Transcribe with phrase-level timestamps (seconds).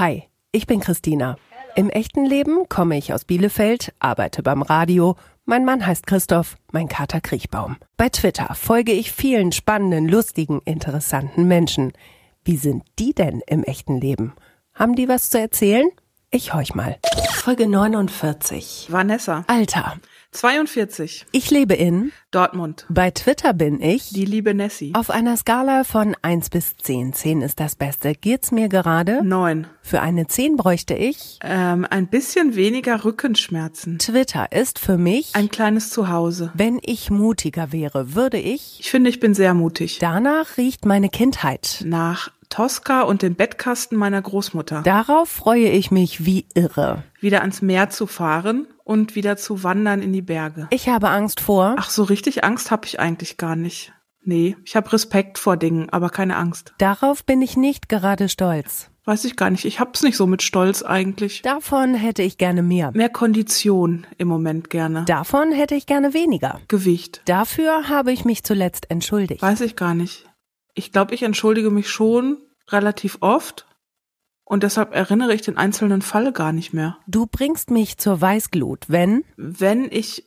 [0.00, 1.36] Hi, ich bin Christina.
[1.76, 5.14] Im echten Leben komme ich aus Bielefeld, arbeite beim Radio.
[5.44, 7.76] Mein Mann heißt Christoph, mein Kater Kriechbaum.
[7.98, 11.92] Bei Twitter folge ich vielen spannenden, lustigen, interessanten Menschen.
[12.42, 14.32] Wie sind die denn im echten Leben?
[14.72, 15.90] Haben die was zu erzählen?
[16.30, 16.96] Ich horch mal.
[17.32, 18.86] Folge 49.
[18.88, 19.44] Vanessa.
[19.48, 19.98] Alter.
[20.32, 21.26] 42.
[21.32, 22.86] Ich lebe in Dortmund.
[22.88, 24.92] Bei Twitter bin ich Die liebe Nessie.
[24.94, 27.12] auf einer Skala von 1 bis 10.
[27.12, 28.12] 10 ist das Beste.
[28.14, 29.24] Geht's mir gerade?
[29.24, 29.66] 9.
[29.82, 33.98] Für eine 10 bräuchte ich Ähm, ein bisschen weniger Rückenschmerzen.
[33.98, 36.52] Twitter ist für mich, Ein kleines Zuhause.
[36.54, 38.78] wenn ich mutiger wäre, würde ich.
[38.80, 39.98] Ich finde, ich bin sehr mutig.
[40.00, 41.82] Danach riecht meine Kindheit.
[41.84, 44.82] Nach Tosca und dem Bettkasten meiner Großmutter.
[44.82, 47.04] Darauf freue ich mich wie irre.
[47.20, 50.66] Wieder ans Meer zu fahren und wieder zu wandern in die Berge.
[50.70, 51.76] Ich habe Angst vor.
[51.78, 53.92] Ach, so richtig Angst habe ich eigentlich gar nicht.
[54.22, 56.74] Nee, ich habe Respekt vor Dingen, aber keine Angst.
[56.78, 58.90] Darauf bin ich nicht gerade stolz.
[59.06, 59.64] Weiß ich gar nicht.
[59.64, 61.42] Ich hab's nicht so mit Stolz eigentlich.
[61.42, 62.92] Davon hätte ich gerne mehr.
[62.94, 65.04] Mehr Kondition im Moment gerne.
[65.06, 66.60] Davon hätte ich gerne weniger.
[66.68, 67.22] Gewicht.
[67.24, 69.40] Dafür habe ich mich zuletzt entschuldigt.
[69.40, 70.29] Weiß ich gar nicht.
[70.74, 73.66] Ich glaube, ich entschuldige mich schon relativ oft
[74.44, 76.98] und deshalb erinnere ich den einzelnen Fall gar nicht mehr.
[77.06, 80.24] Du bringst mich zur Weißglut, wenn Wenn ich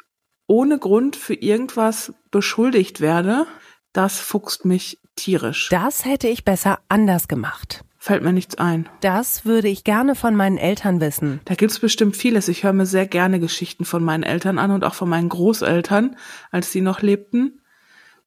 [0.48, 3.48] ohne Grund für irgendwas beschuldigt werde,
[3.92, 5.70] das fuchst mich tierisch.
[5.70, 7.84] das hätte ich besser anders gemacht.
[7.98, 8.90] Fällt mir nichts ein.
[9.00, 11.40] Das würde ich gerne von meinen Eltern wissen.
[11.46, 12.50] Da gibt's bestimmt vieles.
[12.50, 16.18] Ich höre mir sehr gerne Geschichten von meinen Eltern an und auch von meinen Großeltern,
[16.52, 17.62] als die noch lebten.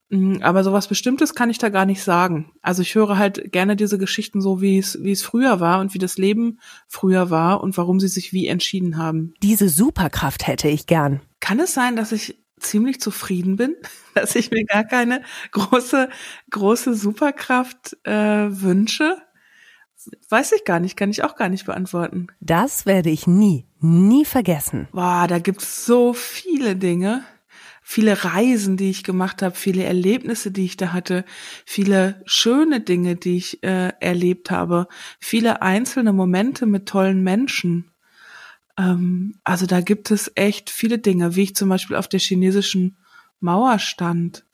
[0.08, 2.52] Mm, Aber sowas Bestimmtes kann ich da gar nicht sagen.
[2.62, 5.94] Also ich höre halt gerne diese Geschichten so, wie es, wie es früher war und
[5.94, 9.34] wie das Leben früher war und warum sie sich wie entschieden haben.
[9.42, 11.20] Diese Superkraft hätte ich gern.
[11.40, 13.74] Kann es sein, dass ich ziemlich zufrieden bin,
[14.14, 16.08] dass ich mir gar keine große,
[16.50, 19.18] große Superkraft äh, wünsche?
[20.28, 22.28] Weiß ich gar nicht, kann ich auch gar nicht beantworten.
[22.38, 24.86] Das werde ich nie, nie vergessen.
[24.92, 27.24] Boah, da gibt's so viele Dinge.
[27.88, 31.24] Viele Reisen, die ich gemacht habe, viele Erlebnisse, die ich da hatte,
[31.64, 34.88] viele schöne Dinge, die ich äh, erlebt habe,
[35.20, 37.92] viele einzelne Momente mit tollen Menschen.
[38.76, 42.96] Ähm, also da gibt es echt viele Dinge, wie ich zum Beispiel auf der chinesischen
[43.38, 44.44] Mauer stand.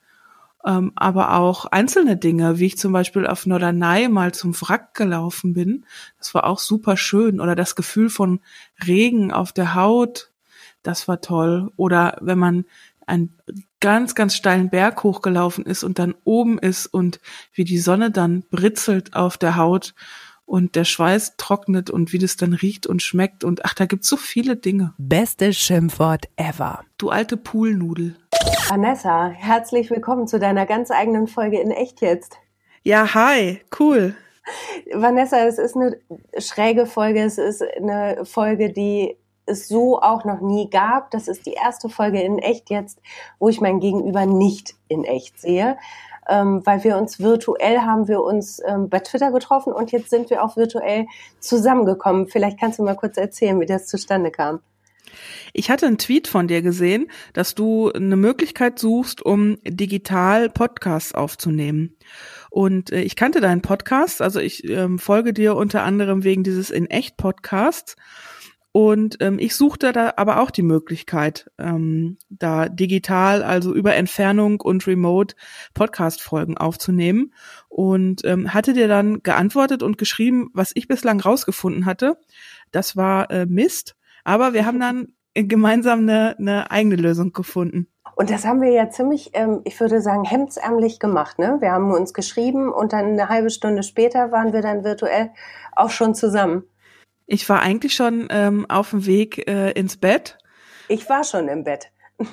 [0.62, 5.54] Ähm, aber auch einzelne Dinge, wie ich zum Beispiel auf Norderney mal zum Wrack gelaufen
[5.54, 5.86] bin.
[6.18, 7.40] Das war auch super schön.
[7.40, 8.40] Oder das Gefühl von
[8.86, 10.32] Regen auf der Haut,
[10.82, 11.72] das war toll.
[11.76, 12.66] Oder wenn man
[13.12, 13.36] einen
[13.80, 17.20] ganz, ganz steilen Berg hochgelaufen ist und dann oben ist und
[17.52, 19.94] wie die Sonne dann britzelt auf der Haut
[20.46, 24.08] und der Schweiß trocknet und wie das dann riecht und schmeckt und ach, da gibt's
[24.08, 24.94] so viele Dinge.
[24.98, 26.84] Bestes Schimpfwort ever.
[26.96, 28.16] Du alte Poolnudel.
[28.68, 32.38] Vanessa, herzlich willkommen zu deiner ganz eigenen Folge in Echt jetzt.
[32.82, 34.14] Ja, hi, cool.
[34.92, 35.98] Vanessa, es ist eine
[36.38, 41.10] schräge Folge, es ist eine Folge, die es so auch noch nie gab.
[41.10, 43.00] Das ist die erste Folge in Echt jetzt,
[43.38, 45.76] wo ich mein Gegenüber nicht in Echt sehe.
[46.28, 50.30] Ähm, weil wir uns virtuell haben wir uns ähm, bei Twitter getroffen und jetzt sind
[50.30, 51.06] wir auch virtuell
[51.40, 52.28] zusammengekommen.
[52.28, 54.60] Vielleicht kannst du mal kurz erzählen, wie das zustande kam.
[55.52, 61.14] Ich hatte einen Tweet von dir gesehen, dass du eine Möglichkeit suchst, um digital Podcasts
[61.14, 61.96] aufzunehmen.
[62.50, 66.70] Und äh, ich kannte deinen Podcast, also ich ähm, folge dir unter anderem wegen dieses
[66.70, 67.96] in echt Podcasts.
[68.72, 74.62] Und ähm, ich suchte da aber auch die Möglichkeit, ähm, da digital, also über Entfernung
[74.62, 75.36] und Remote
[75.74, 77.34] Podcast-Folgen aufzunehmen.
[77.68, 82.16] Und ähm, hatte dir dann geantwortet und geschrieben, was ich bislang rausgefunden hatte.
[82.70, 83.94] Das war äh, Mist.
[84.24, 87.88] Aber wir haben dann gemeinsam eine, eine eigene Lösung gefunden.
[88.14, 91.38] Und das haben wir ja ziemlich, ähm, ich würde sagen, hemdsärmlich gemacht.
[91.38, 91.56] Ne?
[91.60, 95.30] Wir haben uns geschrieben und dann eine halbe Stunde später waren wir dann virtuell
[95.74, 96.64] auch schon zusammen.
[97.26, 100.38] Ich war eigentlich schon ähm, auf dem Weg äh, ins Bett.
[100.88, 101.90] Ich war schon im Bett.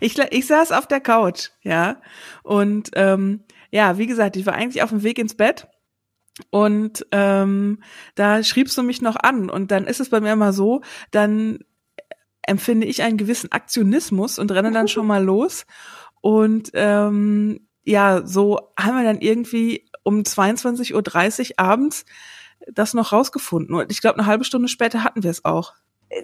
[0.00, 2.00] ich, ich saß auf der Couch, ja.
[2.42, 5.68] Und ähm, ja, wie gesagt, ich war eigentlich auf dem Weg ins Bett.
[6.50, 7.82] Und ähm,
[8.14, 9.50] da schriebst du mich noch an.
[9.50, 11.60] Und dann ist es bei mir immer so, dann
[12.42, 15.66] empfinde ich einen gewissen Aktionismus und renne dann schon mal los.
[16.20, 22.04] Und ähm, ja, so haben wir dann irgendwie um 22.30 Uhr abends
[22.70, 23.74] das noch rausgefunden.
[23.74, 25.74] Und ich glaube, eine halbe Stunde später hatten wir es auch.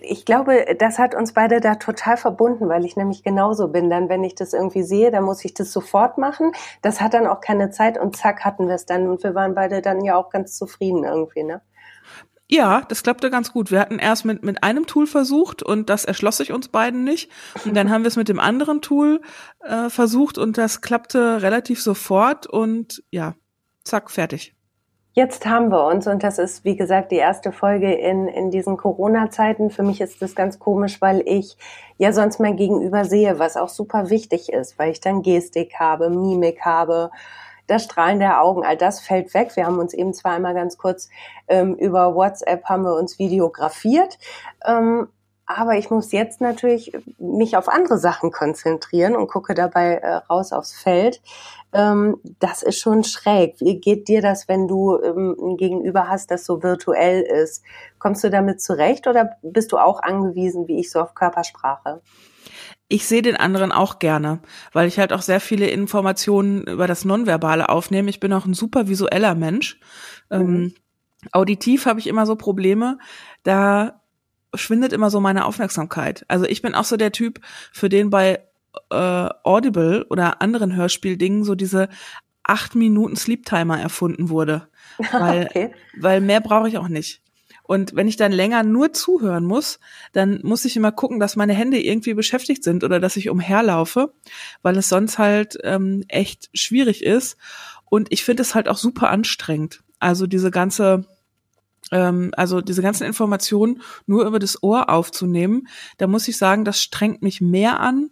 [0.02, 3.88] Ich glaube, das hat uns beide da total verbunden, weil ich nämlich genauso bin.
[3.88, 6.52] Dann, wenn ich das irgendwie sehe, dann muss ich das sofort machen.
[6.82, 9.08] Das hat dann auch keine Zeit und zack hatten wir es dann.
[9.08, 11.62] Und wir waren beide dann ja auch ganz zufrieden irgendwie, ne?
[12.50, 13.70] Ja, das klappte ganz gut.
[13.70, 17.30] Wir hatten erst mit, mit einem Tool versucht und das erschloss sich uns beiden nicht.
[17.66, 19.20] Und dann haben wir es mit dem anderen Tool
[19.60, 23.34] äh, versucht und das klappte relativ sofort und ja,
[23.84, 24.54] zack, fertig.
[25.18, 28.76] Jetzt haben wir uns und das ist, wie gesagt, die erste Folge in, in diesen
[28.76, 29.68] Corona-Zeiten.
[29.68, 31.56] Für mich ist das ganz komisch, weil ich
[31.96, 36.08] ja sonst mein Gegenüber sehe, was auch super wichtig ist, weil ich dann Gestik habe,
[36.08, 37.10] Mimik habe,
[37.66, 39.56] das Strahlen der Augen, all das fällt weg.
[39.56, 41.08] Wir haben uns eben zwar einmal ganz kurz
[41.48, 44.20] ähm, über WhatsApp haben wir uns videografiert.
[44.64, 45.08] Ähm,
[45.48, 50.52] aber ich muss jetzt natürlich mich auf andere Sachen konzentrieren und gucke dabei äh, raus
[50.52, 51.22] aufs Feld.
[51.72, 53.56] Ähm, das ist schon schräg.
[53.58, 57.64] Wie geht dir das, wenn du ähm, ein Gegenüber hast, das so virtuell ist?
[57.98, 62.02] Kommst du damit zurecht oder bist du auch angewiesen, wie ich, so auf Körpersprache?
[62.88, 64.40] Ich sehe den anderen auch gerne,
[64.74, 68.10] weil ich halt auch sehr viele Informationen über das Nonverbale aufnehme.
[68.10, 69.80] Ich bin auch ein super visueller Mensch.
[70.28, 70.40] Mhm.
[70.40, 70.74] Ähm,
[71.32, 72.98] auditiv habe ich immer so Probleme.
[73.44, 74.02] Da
[74.54, 76.24] schwindet immer so meine Aufmerksamkeit.
[76.28, 77.40] Also ich bin auch so der Typ,
[77.72, 78.40] für den bei
[78.90, 81.88] äh, Audible oder anderen Hörspieldingen so diese
[82.42, 84.68] acht Minuten Sleep Timer erfunden wurde.
[85.12, 85.70] Weil, okay.
[86.00, 87.22] weil mehr brauche ich auch nicht.
[87.62, 89.78] Und wenn ich dann länger nur zuhören muss,
[90.12, 94.12] dann muss ich immer gucken, dass meine Hände irgendwie beschäftigt sind oder dass ich umherlaufe,
[94.62, 97.36] weil es sonst halt ähm, echt schwierig ist.
[97.84, 99.84] Und ich finde es halt auch super anstrengend.
[99.98, 101.04] Also diese ganze
[101.90, 106.80] ähm, also diese ganzen Informationen nur über das Ohr aufzunehmen, da muss ich sagen, das
[106.80, 108.10] strengt mich mehr an,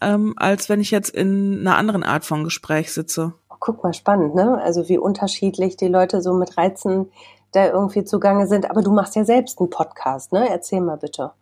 [0.00, 3.34] ähm, als wenn ich jetzt in einer anderen Art von Gespräch sitze.
[3.60, 4.60] Guck mal, spannend, ne?
[4.62, 7.10] Also wie unterschiedlich die Leute so mit Reizen
[7.52, 8.68] da irgendwie zugange sind.
[8.70, 10.48] Aber du machst ja selbst einen Podcast, ne?
[10.50, 11.32] Erzähl mal bitte.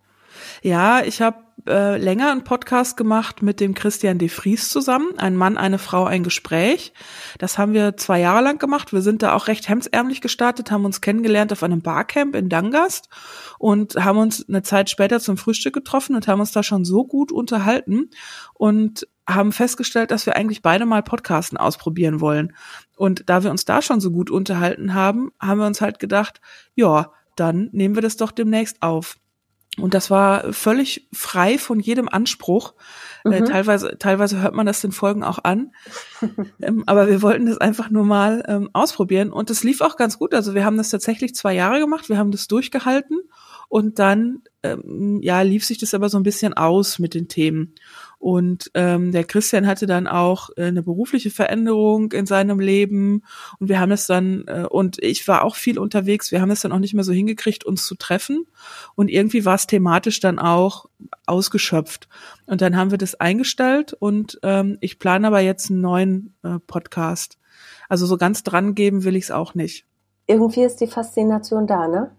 [0.62, 5.16] Ja, ich habe äh, länger einen Podcast gemacht mit dem Christian de Vries zusammen.
[5.16, 6.92] Ein Mann, eine Frau, ein Gespräch.
[7.38, 8.92] Das haben wir zwei Jahre lang gemacht.
[8.92, 13.08] Wir sind da auch recht hemsärmlich gestartet, haben uns kennengelernt auf einem Barcamp in Dangast
[13.58, 17.04] und haben uns eine Zeit später zum Frühstück getroffen und haben uns da schon so
[17.04, 18.10] gut unterhalten
[18.54, 22.54] und haben festgestellt, dass wir eigentlich beide mal Podcasten ausprobieren wollen.
[22.96, 26.40] Und da wir uns da schon so gut unterhalten haben, haben wir uns halt gedacht,
[26.74, 29.16] ja, dann nehmen wir das doch demnächst auf.
[29.78, 32.74] Und das war völlig frei von jedem Anspruch.
[33.24, 33.34] Äh, mhm.
[33.34, 35.72] Äh, teilweise, teilweise hört man das den Folgen auch an.
[36.60, 39.32] ähm, aber wir wollten das einfach nur mal ähm, ausprobieren.
[39.32, 40.34] Und es lief auch ganz gut.
[40.34, 42.10] Also wir haben das tatsächlich zwei Jahre gemacht.
[42.10, 43.18] Wir haben das durchgehalten.
[43.68, 47.74] Und dann, ähm, ja, lief sich das aber so ein bisschen aus mit den Themen.
[48.22, 53.24] Und ähm, der Christian hatte dann auch äh, eine berufliche Veränderung in seinem Leben
[53.58, 56.60] und wir haben es dann, äh, und ich war auch viel unterwegs, wir haben es
[56.60, 58.46] dann auch nicht mehr so hingekriegt, uns zu treffen.
[58.94, 60.86] Und irgendwie war es thematisch dann auch
[61.26, 62.08] ausgeschöpft.
[62.46, 66.60] Und dann haben wir das eingestellt und ähm, ich plane aber jetzt einen neuen äh,
[66.64, 67.38] Podcast.
[67.88, 69.84] Also so ganz dran geben will ich es auch nicht.
[70.28, 72.12] Irgendwie ist die Faszination da, ne?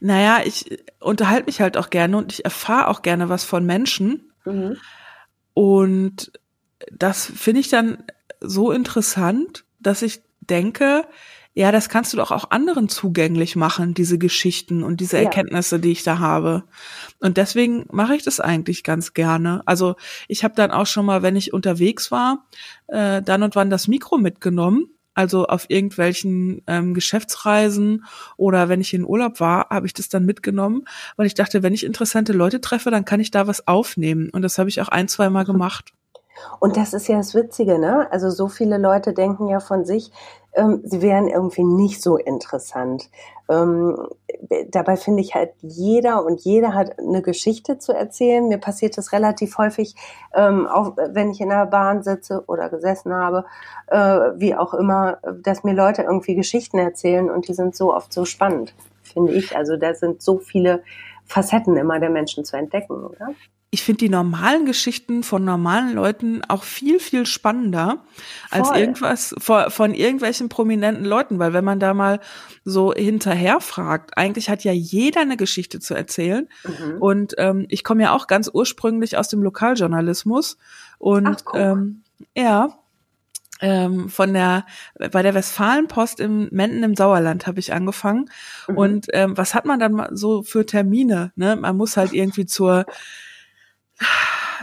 [0.00, 4.30] Naja, ich unterhalte mich halt auch gerne und ich erfahre auch gerne was von Menschen.
[4.44, 4.76] Mhm.
[5.54, 6.32] Und
[6.90, 8.04] das finde ich dann
[8.40, 11.06] so interessant, dass ich denke,
[11.56, 15.92] ja, das kannst du doch auch anderen zugänglich machen, diese Geschichten und diese Erkenntnisse, die
[15.92, 16.64] ich da habe.
[17.20, 19.62] Und deswegen mache ich das eigentlich ganz gerne.
[19.64, 19.94] Also
[20.26, 22.44] ich habe dann auch schon mal, wenn ich unterwegs war,
[22.88, 28.04] äh, dann und wann das Mikro mitgenommen also auf irgendwelchen ähm, Geschäftsreisen
[28.36, 30.84] oder wenn ich in Urlaub war, habe ich das dann mitgenommen,
[31.16, 34.30] weil ich dachte, wenn ich interessante Leute treffe, dann kann ich da was aufnehmen.
[34.30, 35.92] Und das habe ich auch ein, zwei Mal gemacht.
[36.60, 38.08] Und das ist ja das Witzige, ne?
[38.10, 40.10] Also so viele Leute denken ja von sich,
[40.54, 43.10] ähm, sie wären irgendwie nicht so interessant.
[43.48, 44.08] Ähm,
[44.70, 48.48] dabei finde ich halt, jeder und jeder hat eine Geschichte zu erzählen.
[48.48, 49.94] Mir passiert das relativ häufig,
[50.34, 53.44] ähm, auch wenn ich in der Bahn sitze oder gesessen habe,
[53.88, 53.98] äh,
[54.36, 58.24] wie auch immer, dass mir Leute irgendwie Geschichten erzählen und die sind so oft so
[58.24, 59.56] spannend, finde ich.
[59.56, 60.82] Also da sind so viele
[61.26, 63.34] Facetten immer der Menschen zu entdecken, oder?
[63.74, 68.04] Ich finde die normalen Geschichten von normalen Leuten auch viel, viel spannender
[68.48, 68.78] als Voll.
[68.78, 72.20] irgendwas von, von, irgendwelchen prominenten Leuten, weil wenn man da mal
[72.64, 76.48] so hinterher fragt, eigentlich hat ja jeder eine Geschichte zu erzählen.
[76.62, 77.02] Mhm.
[77.02, 80.56] Und ähm, ich komme ja auch ganz ursprünglich aus dem Lokaljournalismus
[80.98, 81.60] und Ach, cool.
[81.60, 82.02] ähm,
[82.36, 82.78] ja,
[83.60, 84.66] ähm, von der
[85.10, 88.30] bei der Westfalenpost im Menden im Sauerland habe ich angefangen
[88.68, 88.76] mhm.
[88.76, 92.84] und ähm, was hat man dann so für Termine ne man muss halt irgendwie zur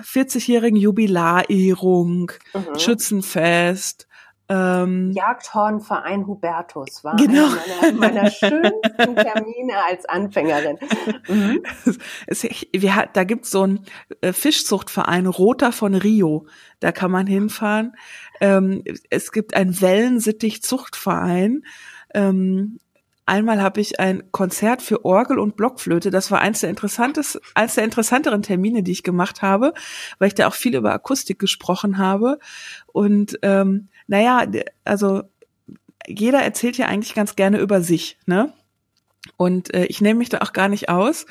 [0.04, 2.80] 40-jährigen Jubilarehrung, mhm.
[2.80, 4.08] Schützenfest,
[4.52, 7.46] ähm, Jagdhornverein Hubertus war genau.
[7.46, 10.78] einer meiner, meiner schönsten Termine als Anfängerin.
[11.30, 11.64] Mhm.
[12.28, 13.86] Es, wir, da gibt's so einen
[14.20, 16.48] äh, Fischzuchtverein, Roter von Rio.
[16.82, 17.96] Da kann man hinfahren.
[18.42, 21.64] Ähm, es gibt einen Wellensittich-Zuchtverein.
[22.14, 22.80] Ähm,
[23.26, 26.10] Einmal habe ich ein Konzert für Orgel und Blockflöte.
[26.10, 29.74] Das war eins der interessantes, eins der interessanteren Termine, die ich gemacht habe,
[30.20, 32.40] weil ich da auch viel über Akustik gesprochen habe.
[32.88, 34.46] Und ähm, naja,
[34.84, 35.24] also
[36.08, 38.54] jeder erzählt ja eigentlich ganz gerne über sich, ne?
[39.38, 41.28] Und äh, ich nehme mich da auch gar nicht aus.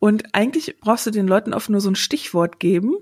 [0.00, 2.96] Und eigentlich brauchst du den Leuten oft nur so ein Stichwort geben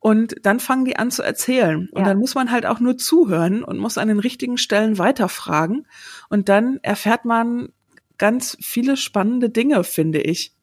[0.00, 1.88] und dann fangen die an zu erzählen.
[1.92, 2.08] Und ja.
[2.08, 5.86] dann muss man halt auch nur zuhören und muss an den richtigen Stellen weiterfragen.
[6.28, 7.70] Und dann erfährt man
[8.16, 10.54] ganz viele spannende Dinge, finde ich.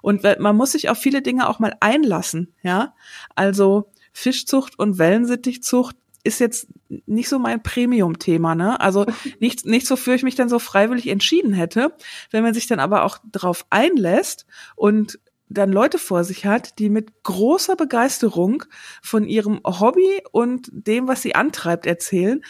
[0.00, 2.94] Und man muss sich auf viele Dinge auch mal einlassen, ja.
[3.34, 6.68] Also Fischzucht und Wellensittichzucht ist jetzt
[7.06, 8.80] nicht so mein Premium-Thema, ne?
[8.80, 9.06] Also
[9.40, 11.94] nichts, nichts, wofür ich mich dann so freiwillig entschieden hätte.
[12.30, 16.88] Wenn man sich dann aber auch drauf einlässt und dann Leute vor sich hat, die
[16.88, 18.64] mit großer Begeisterung
[19.02, 22.42] von ihrem Hobby und dem, was sie antreibt, erzählen,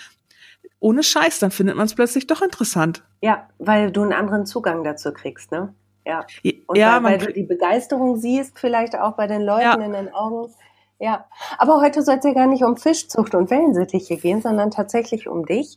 [0.81, 3.03] ohne Scheiß, dann findet man es plötzlich doch interessant.
[3.23, 5.75] Ja, weil du einen anderen Zugang dazu kriegst, ne?
[6.07, 6.27] Ja.
[6.67, 9.75] Und ja, weil, weil du die Begeisterung siehst, vielleicht auch bei den Leuten ja.
[9.75, 10.53] in den Augen.
[11.01, 11.27] Ja,
[11.59, 15.45] aber heute soll es ja gar nicht um Fischzucht und Wellensittiche gehen, sondern tatsächlich um
[15.45, 15.77] dich.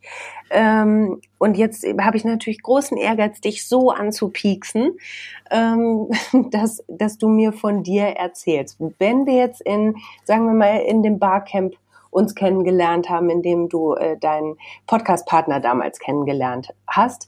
[0.51, 4.97] Ähm, und jetzt habe ich natürlich großen Ehrgeiz, dich so anzupieksen,
[5.49, 6.09] ähm,
[6.51, 8.77] dass, dass du mir von dir erzählst.
[8.99, 11.73] Wenn wir jetzt in, sagen wir mal, in dem Barcamp
[12.11, 17.27] uns kennengelernt haben, in dem du äh, deinen Podcast-Partner damals kennengelernt hast,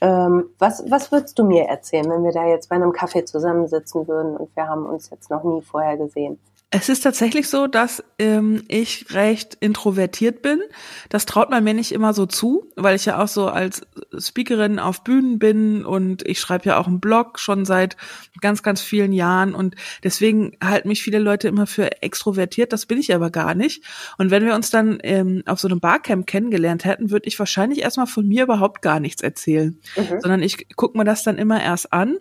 [0.00, 4.06] ähm, was, was würdest du mir erzählen, wenn wir da jetzt bei einem Kaffee zusammensitzen
[4.06, 6.38] würden und wir haben uns jetzt noch nie vorher gesehen?
[6.70, 10.60] Es ist tatsächlich so, dass ähm, ich recht introvertiert bin.
[11.08, 13.86] Das traut man mir nicht immer so zu, weil ich ja auch so als
[14.18, 17.96] Speakerin auf Bühnen bin und ich schreibe ja auch einen Blog schon seit
[18.42, 22.70] ganz, ganz vielen Jahren und deswegen halten mich viele Leute immer für extrovertiert.
[22.74, 23.82] Das bin ich aber gar nicht.
[24.18, 27.80] Und wenn wir uns dann ähm, auf so einem Barcamp kennengelernt hätten, würde ich wahrscheinlich
[27.80, 30.20] erstmal von mir überhaupt gar nichts erzählen, mhm.
[30.20, 32.18] sondern ich gucke mir das dann immer erst an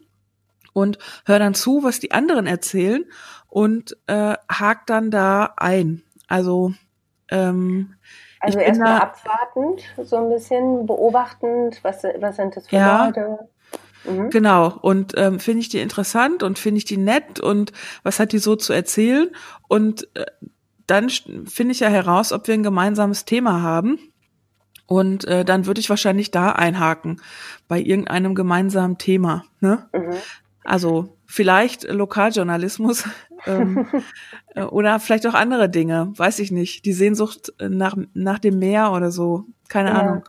[0.77, 3.03] und höre dann zu, was die anderen erzählen
[3.47, 6.03] und äh, hakt dann da ein.
[6.27, 6.73] Also
[7.29, 7.95] ähm,
[8.39, 13.39] also erstmal abwartend, so ein bisschen beobachtend, was, was sind das für ja, Leute?
[14.05, 14.29] Mhm.
[14.29, 17.73] Genau, und ähm, finde ich die interessant und finde ich die nett und
[18.03, 19.29] was hat die so zu erzählen?
[19.67, 20.25] Und äh,
[20.85, 23.99] dann finde ich ja heraus, ob wir ein gemeinsames Thema haben.
[24.85, 27.21] Und äh, dann würde ich wahrscheinlich da einhaken,
[27.67, 29.43] bei irgendeinem gemeinsamen Thema.
[29.59, 29.89] Ne?
[29.91, 30.15] Mhm.
[30.63, 33.07] Also vielleicht Lokaljournalismus
[33.45, 33.87] ähm,
[34.55, 36.85] äh, oder vielleicht auch andere Dinge, weiß ich nicht.
[36.85, 39.95] Die Sehnsucht nach, nach dem Meer oder so, keine ja.
[39.95, 40.23] Ahnung.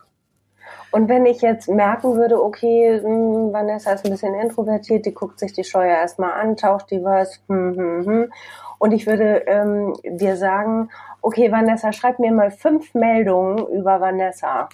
[0.91, 5.13] Und wenn ich jetzt merken würde, okay, mh, hm, Vanessa ist ein bisschen introvertiert, die
[5.13, 8.33] guckt sich die Steuer erstmal an, taucht die was, hm, hm, hm.
[8.79, 10.89] und ich würde ähm, dir sagen,
[11.21, 14.69] okay, Vanessa, schreib mir mal fünf Meldungen über Vanessa.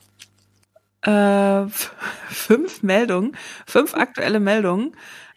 [1.01, 1.67] Äh,
[2.29, 3.35] fünf Meldungen,
[3.67, 4.95] fünf aktuelle Meldungen.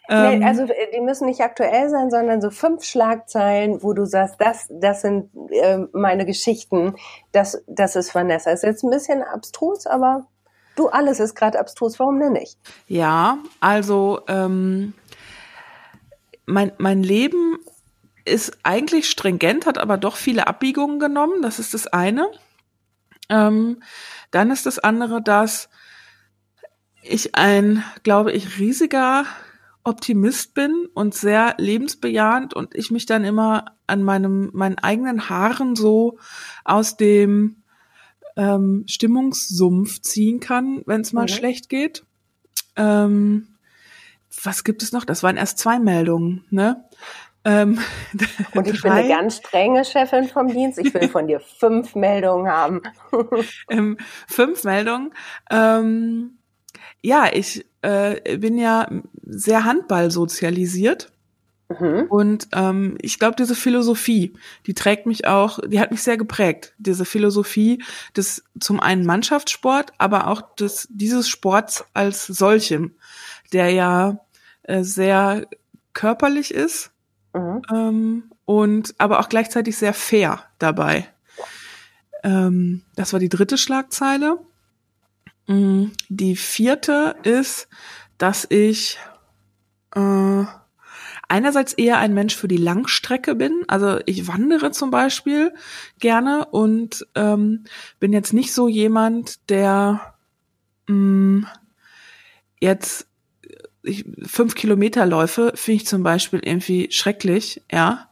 [0.09, 4.05] Nee, ähm, also äh, die müssen nicht aktuell sein, sondern so fünf Schlagzeilen, wo du
[4.05, 6.95] sagst, das, das sind äh, meine Geschichten,
[7.31, 8.49] das, das ist Vanessa.
[8.49, 10.25] Ist jetzt ein bisschen abstrus, aber
[10.75, 12.57] du, alles ist gerade abstrus, warum denn nicht?
[12.87, 14.93] Ja, also ähm,
[16.47, 17.59] mein, mein Leben
[18.25, 21.43] ist eigentlich stringent, hat aber doch viele Abbiegungen genommen.
[21.43, 22.27] Das ist das eine.
[23.29, 23.83] Ähm,
[24.31, 25.69] dann ist das andere, dass
[27.03, 29.25] ich ein, glaube ich, riesiger
[29.89, 35.75] Optimist bin und sehr lebensbejahend und ich mich dann immer an meinem, meinen eigenen Haaren
[35.75, 36.17] so
[36.63, 37.63] aus dem
[38.37, 41.29] ähm, Stimmungssumpf ziehen kann, wenn es mal mhm.
[41.29, 42.05] schlecht geht.
[42.75, 43.47] Ähm,
[44.43, 45.05] was gibt es noch?
[45.05, 46.85] Das waren erst zwei Meldungen, ne?
[47.45, 47.79] Ähm,
[48.53, 50.77] und ich bin eine ganz strenge Chefin vom Dienst.
[50.77, 52.81] Ich will von dir fünf Meldungen haben.
[53.69, 55.13] ähm, fünf Meldungen.
[55.49, 56.37] Ähm,
[57.01, 58.89] ja, ich äh, bin ja
[59.25, 61.11] sehr Handball sozialisiert.
[61.69, 62.07] Mhm.
[62.09, 64.33] Und ähm, ich glaube, diese Philosophie,
[64.65, 66.73] die trägt mich auch, die hat mich sehr geprägt.
[66.79, 67.83] Diese Philosophie
[68.17, 72.95] des zum einen Mannschaftssport, aber auch des dieses Sports als solchem,
[73.53, 74.19] der ja
[74.63, 75.47] äh, sehr
[75.93, 76.91] körperlich ist
[77.33, 77.61] mhm.
[77.71, 81.07] ähm, und aber auch gleichzeitig sehr fair dabei.
[82.23, 84.39] Ähm, das war die dritte Schlagzeile.
[85.49, 87.67] Mm, die vierte ist,
[88.19, 88.99] dass ich
[89.95, 90.43] äh,
[91.27, 93.63] einerseits eher ein Mensch für die Langstrecke bin.
[93.67, 95.51] Also ich wandere zum Beispiel
[95.97, 97.63] gerne und ähm,
[97.99, 100.13] bin jetzt nicht so jemand, der
[100.87, 101.47] mh, mm,
[102.61, 103.07] jetzt
[103.81, 108.07] ich, fünf Kilometer Läufe finde ich zum Beispiel irgendwie schrecklich, ja.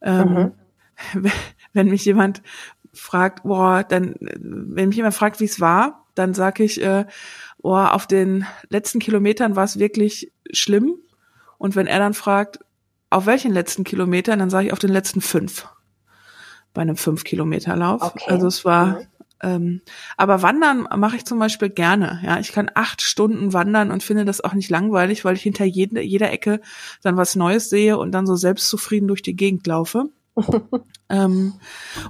[0.00, 0.52] Ähm,
[1.12, 1.30] mhm.
[1.74, 2.42] Wenn mich jemand
[2.92, 7.06] fragt, boah, dann, wenn mich jemand fragt, wie es war, dann sage ich, äh,
[7.62, 10.96] oh, auf den letzten Kilometern war es wirklich schlimm.
[11.58, 12.58] Und wenn er dann fragt,
[13.10, 15.68] auf welchen letzten Kilometern, dann sage ich auf den letzten fünf
[16.74, 18.02] bei einem fünf Kilometer Lauf.
[18.02, 18.24] Okay.
[18.28, 19.02] Also es war,
[19.42, 19.80] Ähm,
[20.16, 22.20] aber wandern mache ich zum Beispiel gerne.
[22.24, 25.64] Ja, ich kann acht Stunden wandern und finde das auch nicht langweilig, weil ich hinter
[25.64, 26.60] jede, jeder Ecke
[27.02, 30.10] dann was Neues sehe und dann so selbstzufrieden durch die Gegend laufe.
[31.08, 31.54] Ähm,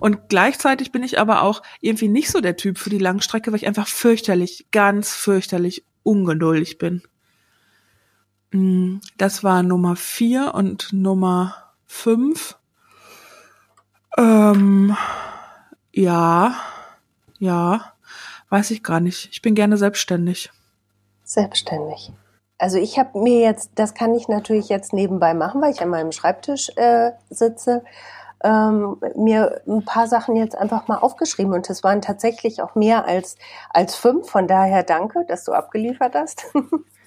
[0.00, 3.58] und gleichzeitig bin ich aber auch irgendwie nicht so der Typ für die Langstrecke, weil
[3.58, 7.02] ich einfach fürchterlich, ganz fürchterlich ungeduldig bin.
[8.52, 12.56] Mm, das war Nummer vier und Nummer fünf.
[14.16, 14.96] Ähm,
[15.92, 16.54] ja,
[17.38, 17.92] ja,
[18.50, 19.30] weiß ich gar nicht.
[19.32, 20.50] Ich bin gerne selbstständig.
[21.24, 22.12] Selbstständig.
[22.62, 25.88] Also ich habe mir jetzt, das kann ich natürlich jetzt nebenbei machen, weil ich an
[25.88, 27.82] meinem Schreibtisch äh, sitze,
[28.44, 33.04] ähm, mir ein paar Sachen jetzt einfach mal aufgeschrieben und es waren tatsächlich auch mehr
[33.04, 33.36] als
[33.70, 34.30] als fünf.
[34.30, 36.52] Von daher danke, dass du abgeliefert hast.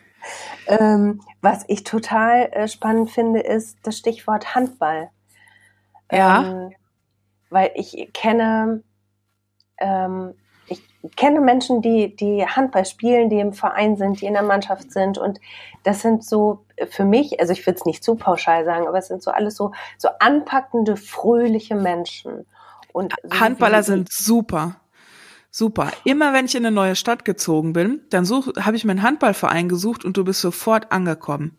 [0.67, 5.09] ähm, was ich total äh, spannend finde, ist das Stichwort Handball.
[6.11, 6.43] Ja.
[6.43, 6.73] Ähm,
[7.49, 8.83] weil ich kenne
[9.77, 10.33] ähm,
[11.15, 15.17] kenne Menschen, die, die Handball spielen, die im Verein sind, die in der Mannschaft sind.
[15.17, 15.39] Und
[15.83, 19.07] das sind so für mich, also ich will es nicht zu pauschal sagen, aber es
[19.07, 22.45] sind so alles so, so anpackende, fröhliche Menschen.
[22.93, 24.77] Und so Handballer sind super.
[25.51, 25.91] Super.
[26.03, 29.69] Immer wenn ich in eine neue Stadt gezogen bin, dann habe ich mir einen Handballverein
[29.69, 31.57] gesucht und du bist sofort angekommen.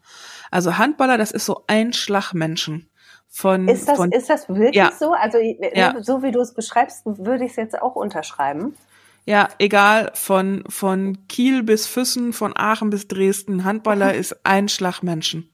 [0.51, 2.91] Also Handballer, das ist so ein Schlagmenschen.
[3.29, 4.93] Von, ist, das, von, ist das wirklich ja.
[4.93, 5.13] so?
[5.13, 5.95] Also ja.
[6.03, 8.77] so wie du es beschreibst, würde ich es jetzt auch unterschreiben.
[9.29, 15.51] Ja, egal, von, von Kiel bis Füssen, von Aachen bis Dresden, Handballer ist ein Schlagmenschen.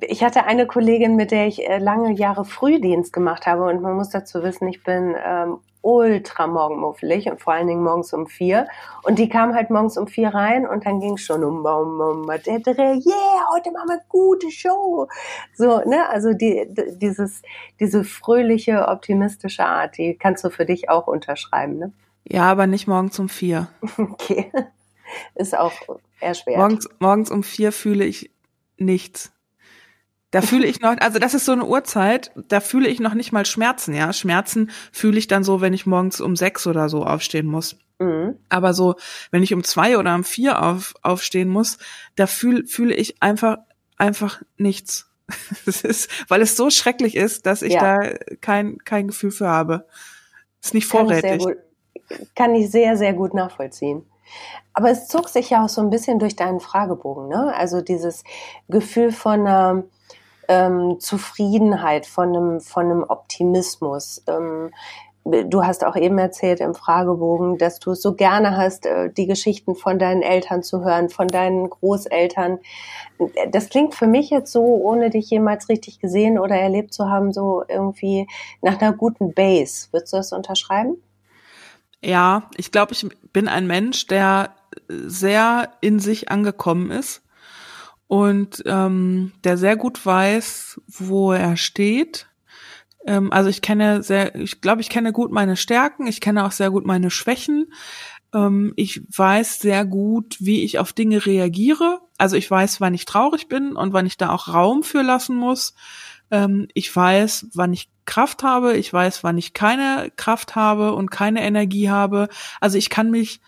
[0.00, 3.94] Ich hatte eine Kollegin, mit der ich äh, lange Jahre Frühdienst gemacht habe und man
[3.94, 8.68] muss dazu wissen, ich bin ähm, ultra morgenmuffelig und vor allen Dingen morgens um vier.
[9.02, 12.26] Und die kam halt morgens um vier rein und dann ging schon um, um, um
[12.26, 15.08] der Dreh, yeah, heute machen wir gute Show.
[15.54, 17.42] So, ne, also die, dieses,
[17.80, 21.92] diese fröhliche, optimistische Art, die kannst du für dich auch unterschreiben, ne?
[22.24, 23.68] Ja, aber nicht morgens um vier.
[23.96, 24.50] Okay.
[25.34, 25.72] Ist auch
[26.20, 26.56] erschwert.
[26.56, 28.30] Morgens, morgens um vier fühle ich
[28.78, 29.32] nichts.
[30.30, 33.32] Da fühle ich noch, also das ist so eine Uhrzeit, da fühle ich noch nicht
[33.32, 34.14] mal Schmerzen, ja.
[34.14, 37.76] Schmerzen fühle ich dann so, wenn ich morgens um sechs oder so aufstehen muss.
[37.98, 38.38] Mhm.
[38.48, 38.94] Aber so,
[39.30, 41.76] wenn ich um zwei oder um vier auf, aufstehen muss,
[42.16, 43.58] da fühle fühle ich einfach,
[43.96, 45.10] einfach nichts.
[45.66, 47.98] Das ist, weil es so schrecklich ist, dass ich ja.
[47.98, 49.86] da kein, kein Gefühl für habe.
[50.62, 51.56] Ist nicht vorrätig kann ich sehr,
[52.96, 54.06] sehr gut nachvollziehen.
[54.74, 57.52] Aber es zog sich ja auch so ein bisschen durch deinen Fragebogen, ne?
[57.56, 58.24] Also dieses
[58.68, 59.84] Gefühl von einer
[60.48, 64.22] ähm, Zufriedenheit, von einem, von einem Optimismus.
[64.26, 64.70] Ähm,
[65.24, 69.26] du hast auch eben erzählt im Fragebogen, dass du es so gerne hast, äh, die
[69.26, 72.58] Geschichten von deinen Eltern zu hören, von deinen Großeltern.
[73.50, 77.32] Das klingt für mich jetzt so, ohne dich jemals richtig gesehen oder erlebt zu haben,
[77.32, 78.26] so irgendwie
[78.62, 79.88] nach einer guten Base.
[79.92, 80.96] Würdest du das unterschreiben?
[82.02, 84.56] Ja, ich glaube, ich bin ein Mensch, der
[84.88, 87.22] sehr in sich angekommen ist
[88.08, 92.28] und ähm, der sehr gut weiß, wo er steht.
[93.06, 96.52] Ähm, also ich kenne sehr, ich glaube, ich kenne gut meine Stärken, ich kenne auch
[96.52, 97.72] sehr gut meine Schwächen.
[98.34, 102.00] Ähm, ich weiß sehr gut, wie ich auf Dinge reagiere.
[102.18, 105.36] Also ich weiß, wann ich traurig bin und wann ich da auch Raum für lassen
[105.36, 105.74] muss.
[106.30, 111.10] Ähm, ich weiß, wann ich Kraft habe, ich weiß, wann ich keine Kraft habe und
[111.10, 112.28] keine Energie habe.
[112.60, 113.40] Also ich kann mich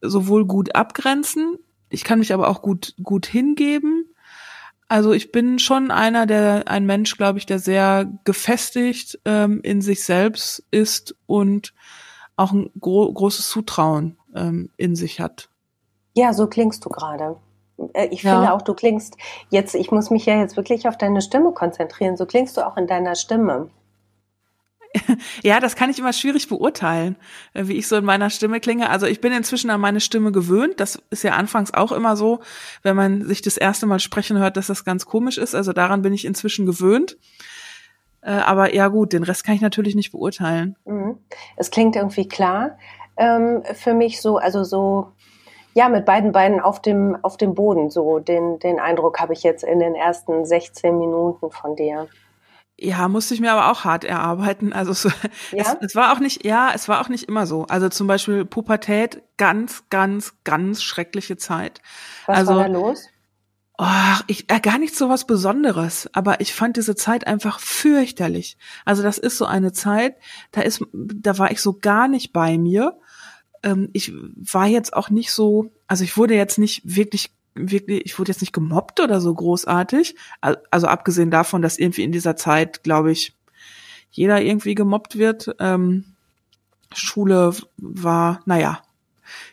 [0.00, 4.06] sowohl gut abgrenzen, ich kann mich aber auch gut, gut hingeben.
[4.88, 9.82] Also ich bin schon einer, der, ein Mensch, glaube ich, der sehr gefestigt ähm, in
[9.82, 11.74] sich selbst ist und
[12.36, 15.48] auch ein gro großes Zutrauen ähm, in sich hat.
[16.14, 17.36] Ja, so klingst du gerade.
[17.92, 18.34] Äh, ich ja.
[18.34, 19.16] finde auch, du klingst
[19.50, 22.76] jetzt, ich muss mich ja jetzt wirklich auf deine Stimme konzentrieren, so klingst du auch
[22.76, 23.70] in deiner Stimme.
[25.42, 27.16] Ja, das kann ich immer schwierig beurteilen,
[27.54, 28.90] äh, wie ich so in meiner Stimme klinge.
[28.90, 30.80] Also ich bin inzwischen an meine Stimme gewöhnt.
[30.80, 32.40] Das ist ja anfangs auch immer so,
[32.82, 35.54] wenn man sich das erste Mal sprechen hört, dass das ganz komisch ist.
[35.54, 37.16] Also daran bin ich inzwischen gewöhnt.
[38.22, 40.76] Äh, aber ja gut, den Rest kann ich natürlich nicht beurteilen.
[40.84, 41.18] Mhm.
[41.56, 42.76] Es klingt irgendwie klar
[43.16, 45.12] ähm, für mich so, also so
[45.72, 47.90] ja, mit beiden Beinen auf dem, auf dem Boden.
[47.90, 52.08] So den, den Eindruck habe ich jetzt in den ersten 16 Minuten von dir.
[52.82, 54.72] Ja, musste ich mir aber auch hart erarbeiten.
[54.72, 55.04] Also es,
[55.52, 55.62] ja?
[55.62, 57.66] es, es, war auch nicht, ja, es war auch nicht immer so.
[57.66, 61.82] Also zum Beispiel Pubertät, ganz, ganz, ganz schreckliche Zeit.
[62.26, 63.06] Was also, war da los?
[63.76, 68.58] Oh, ich, äh, gar nicht so was Besonderes, aber ich fand diese Zeit einfach fürchterlich.
[68.84, 70.16] Also das ist so eine Zeit,
[70.52, 72.98] da ist, da war ich so gar nicht bei mir
[73.62, 78.18] ähm, ich war jetzt auch nicht so, also ich wurde jetzt nicht wirklich wirklich, ich
[78.18, 80.16] wurde jetzt nicht gemobbt oder so großartig.
[80.40, 83.36] Also abgesehen davon, dass irgendwie in dieser Zeit, glaube ich,
[84.10, 85.54] jeder irgendwie gemobbt wird.
[85.58, 86.04] Ähm,
[86.92, 88.82] Schule war, naja,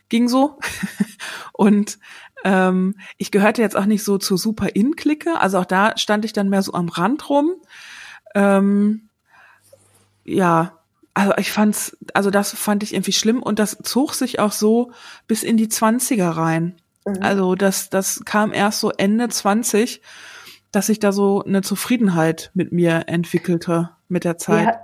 [0.10, 0.60] ging so.
[1.54, 2.00] und
[2.44, 6.34] ähm, ich gehörte jetzt auch nicht so zur super In-Clique, also auch da stand ich
[6.34, 7.56] dann mehr so am Rand rum.
[8.36, 9.10] Ähm,
[10.24, 10.78] ja,
[11.14, 14.92] also ich fand's, also das fand ich irgendwie schlimm und das zog sich auch so
[15.28, 16.76] bis in die Zwanziger rein.
[17.08, 17.24] Mhm.
[17.24, 20.02] Also das, das kam erst so Ende 20,
[20.72, 24.80] dass ich da so eine Zufriedenheit mit mir entwickelte mit der Zeit.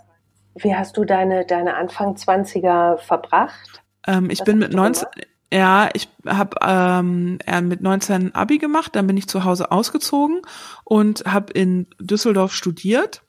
[0.55, 3.83] Wie, wie hast du deine, deine Anfang 20er verbracht?
[4.07, 5.07] Ähm, ich Was bin mit 19,
[5.51, 10.41] ja, ich habe ähm, mit 19 Abi gemacht, dann bin ich zu Hause ausgezogen
[10.83, 13.21] und habe in Düsseldorf studiert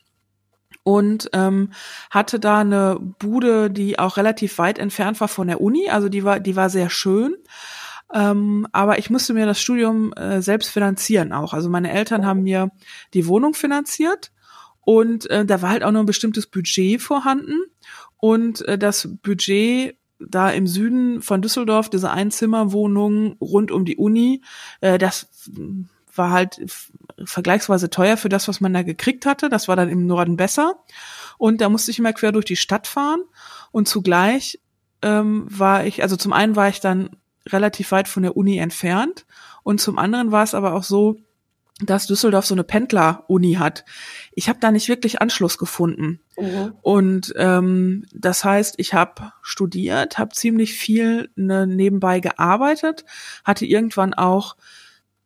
[0.84, 1.72] und ähm,
[2.10, 6.24] hatte da eine Bude, die auch relativ weit entfernt war von der Uni, also die
[6.24, 7.34] war die war sehr schön.
[8.12, 11.54] Ähm, aber ich musste mir das Studium äh, selbst finanzieren auch.
[11.54, 12.70] Also meine Eltern haben mir
[13.12, 14.32] die Wohnung finanziert
[14.80, 17.62] und äh, da war halt auch nur ein bestimmtes Budget vorhanden
[18.16, 24.42] und äh, das Budget da im Süden von Düsseldorf, diese Einzimmerwohnung rund um die Uni,
[24.80, 25.28] äh, das
[26.14, 26.60] war halt
[27.24, 29.48] vergleichsweise teuer für das, was man da gekriegt hatte.
[29.48, 30.76] Das war dann im Norden besser.
[31.38, 33.22] Und da musste ich immer quer durch die Stadt fahren.
[33.72, 34.60] Und zugleich
[35.02, 37.10] ähm, war ich, also zum einen war ich dann
[37.48, 39.26] relativ weit von der Uni entfernt.
[39.62, 41.16] Und zum anderen war es aber auch so,
[41.80, 43.84] dass Düsseldorf so eine Pendler-Uni hat.
[44.32, 46.20] Ich habe da nicht wirklich Anschluss gefunden.
[46.38, 46.74] Mhm.
[46.82, 53.04] Und ähm, das heißt, ich habe studiert, habe ziemlich viel ne, nebenbei gearbeitet,
[53.42, 54.56] hatte irgendwann auch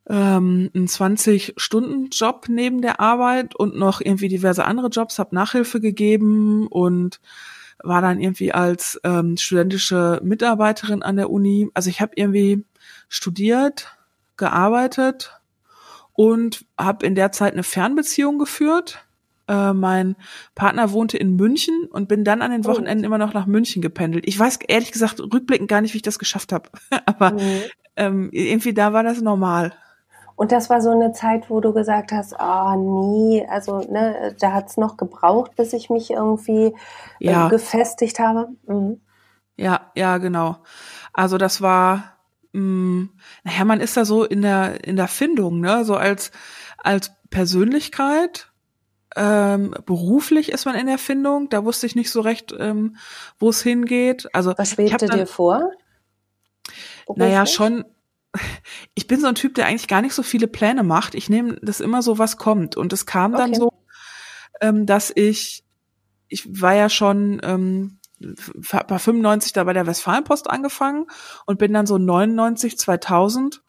[0.08, 6.66] ähm, einen 20-Stunden-Job neben der Arbeit und noch irgendwie diverse andere Jobs, habe Nachhilfe gegeben
[6.66, 7.20] und
[7.82, 11.70] war dann irgendwie als ähm, studentische Mitarbeiterin an der Uni.
[11.74, 12.64] Also ich habe irgendwie
[13.08, 13.96] studiert,
[14.36, 15.40] gearbeitet
[16.12, 19.04] und habe in der Zeit eine Fernbeziehung geführt.
[19.46, 20.16] Äh, mein
[20.54, 22.68] Partner wohnte in München und bin dann an den oh.
[22.68, 24.24] Wochenenden immer noch nach München gependelt.
[24.26, 26.68] Ich weiß ehrlich gesagt rückblickend gar nicht, wie ich das geschafft habe,
[27.06, 27.62] aber mhm.
[27.96, 29.74] ähm, irgendwie da war das normal.
[30.38, 34.36] Und das war so eine Zeit, wo du gesagt hast, ah oh, nee, also ne,
[34.38, 36.74] da hat's noch gebraucht, bis ich mich irgendwie äh,
[37.18, 37.48] ja.
[37.48, 38.50] äh, gefestigt habe.
[38.68, 39.00] Mhm.
[39.56, 40.58] Ja, ja, genau.
[41.12, 42.18] Also das war
[42.52, 43.10] mh, mm,
[43.42, 45.84] naja, man ist da so in der, in der Findung, ne?
[45.84, 46.30] So als,
[46.76, 48.52] als Persönlichkeit,
[49.16, 51.48] ähm, beruflich ist man in der Findung.
[51.48, 52.94] Da wusste ich nicht so recht, ähm,
[53.40, 54.28] wo es hingeht.
[54.32, 55.72] Also was schwebte dir vor?
[57.06, 57.16] Beruflich?
[57.16, 57.84] Naja, schon.
[58.94, 61.14] Ich bin so ein Typ, der eigentlich gar nicht so viele Pläne macht.
[61.14, 62.76] Ich nehme das immer so, was kommt.
[62.76, 63.58] Und es kam dann okay.
[63.58, 63.72] so,
[64.60, 65.64] ähm, dass ich,
[66.28, 71.06] ich war ja schon ähm, bei 95 da bei der Westfalenpost angefangen
[71.46, 73.62] und bin dann so 99, 2000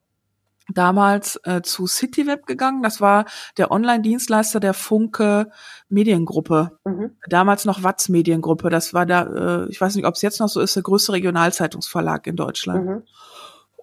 [0.73, 2.83] damals äh, zu CityWeb gegangen.
[2.83, 3.25] Das war
[3.57, 5.49] der Online-Dienstleister der Funke
[5.87, 6.77] Mediengruppe.
[6.85, 7.17] Mhm.
[7.27, 8.69] Damals noch Watz Mediengruppe.
[8.69, 11.13] Das war da, äh, ich weiß nicht, ob es jetzt noch so ist, der größte
[11.13, 12.85] Regionalzeitungsverlag in Deutschland.
[12.85, 13.03] Mhm.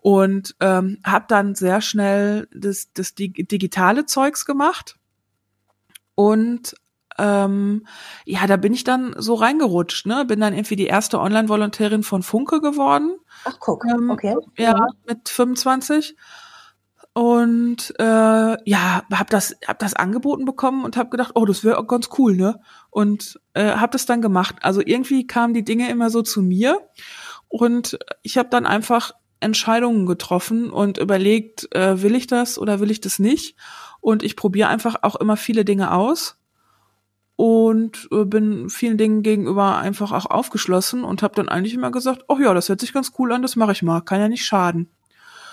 [0.07, 4.95] Und ähm, habe dann sehr schnell das, das digitale Zeugs gemacht
[6.15, 6.77] und
[7.19, 7.85] ähm,
[8.25, 10.25] ja, da bin ich dann so reingerutscht, ne?
[10.25, 13.19] Bin dann irgendwie die erste Online-Volontärin von Funke geworden.
[13.47, 14.37] Ach, guck, ähm, okay.
[14.57, 16.15] Ja, ja, mit 25.
[17.13, 18.05] Und äh,
[18.71, 22.11] ja, hab das, hab das angeboten bekommen und hab gedacht, oh, das wäre auch ganz
[22.17, 22.61] cool, ne?
[22.91, 24.55] Und äh, hab das dann gemacht.
[24.63, 26.79] Also irgendwie kamen die Dinge immer so zu mir
[27.49, 32.91] und ich habe dann einfach Entscheidungen getroffen und überlegt, äh, will ich das oder will
[32.91, 33.57] ich das nicht?
[34.01, 36.39] Und ich probiere einfach auch immer viele Dinge aus
[37.37, 42.25] und äh, bin vielen Dingen gegenüber einfach auch aufgeschlossen und habe dann eigentlich immer gesagt,
[42.29, 44.47] oh ja, das hört sich ganz cool an, das mache ich mal, kann ja nicht
[44.47, 44.91] schaden.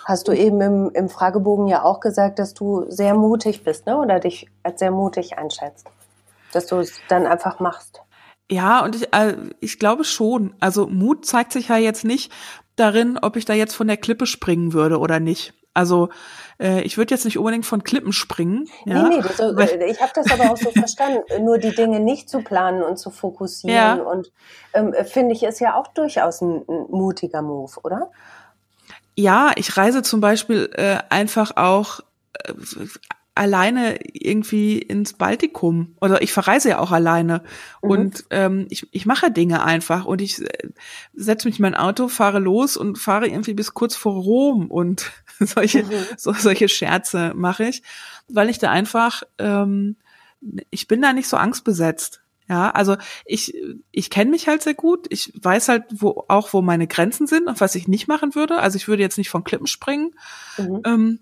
[0.06, 3.98] Hast du eben im, im Fragebogen ja auch gesagt, dass du sehr mutig bist, ne?
[3.98, 5.88] Oder dich als sehr mutig einschätzt,
[6.52, 8.02] dass du es dann einfach machst.
[8.52, 10.54] Ja, und ich, äh, ich glaube schon.
[10.60, 12.32] Also Mut zeigt sich ja jetzt nicht
[12.76, 15.54] darin, ob ich da jetzt von der Klippe springen würde oder nicht.
[15.74, 16.10] Also
[16.60, 18.70] äh, ich würde jetzt nicht unbedingt von Klippen springen.
[18.86, 19.10] Ja?
[19.10, 21.22] Nee, nee, äh, ich habe das aber auch so verstanden.
[21.44, 23.76] Nur die Dinge nicht zu planen und zu fokussieren.
[23.76, 23.94] Ja.
[23.96, 24.32] Und
[24.74, 28.12] ähm, finde ich, ist ja auch durchaus ein, ein mutiger Move, oder?
[29.16, 32.02] Ja, ich reise zum Beispiel äh, einfach auch
[32.34, 32.54] äh,
[33.36, 37.42] alleine irgendwie ins Baltikum oder ich verreise ja auch alleine
[37.82, 37.90] mhm.
[37.90, 40.70] und ähm, ich, ich mache Dinge einfach und ich äh,
[41.14, 45.12] setze mich in mein Auto, fahre los und fahre irgendwie bis kurz vor Rom und
[45.40, 45.92] solche, mhm.
[46.16, 47.82] so, solche Scherze mache ich,
[48.28, 49.96] weil ich da einfach, ähm,
[50.70, 52.20] ich bin da nicht so angstbesetzt.
[52.50, 53.56] Ja, also ich,
[53.92, 55.08] ich kenne mich halt sehr gut.
[55.10, 58.60] Ich weiß halt, wo auch wo meine Grenzen sind und was ich nicht machen würde.
[58.60, 60.14] Also ich würde jetzt nicht von Klippen springen.
[60.58, 60.82] Mhm.
[60.84, 61.20] Ähm,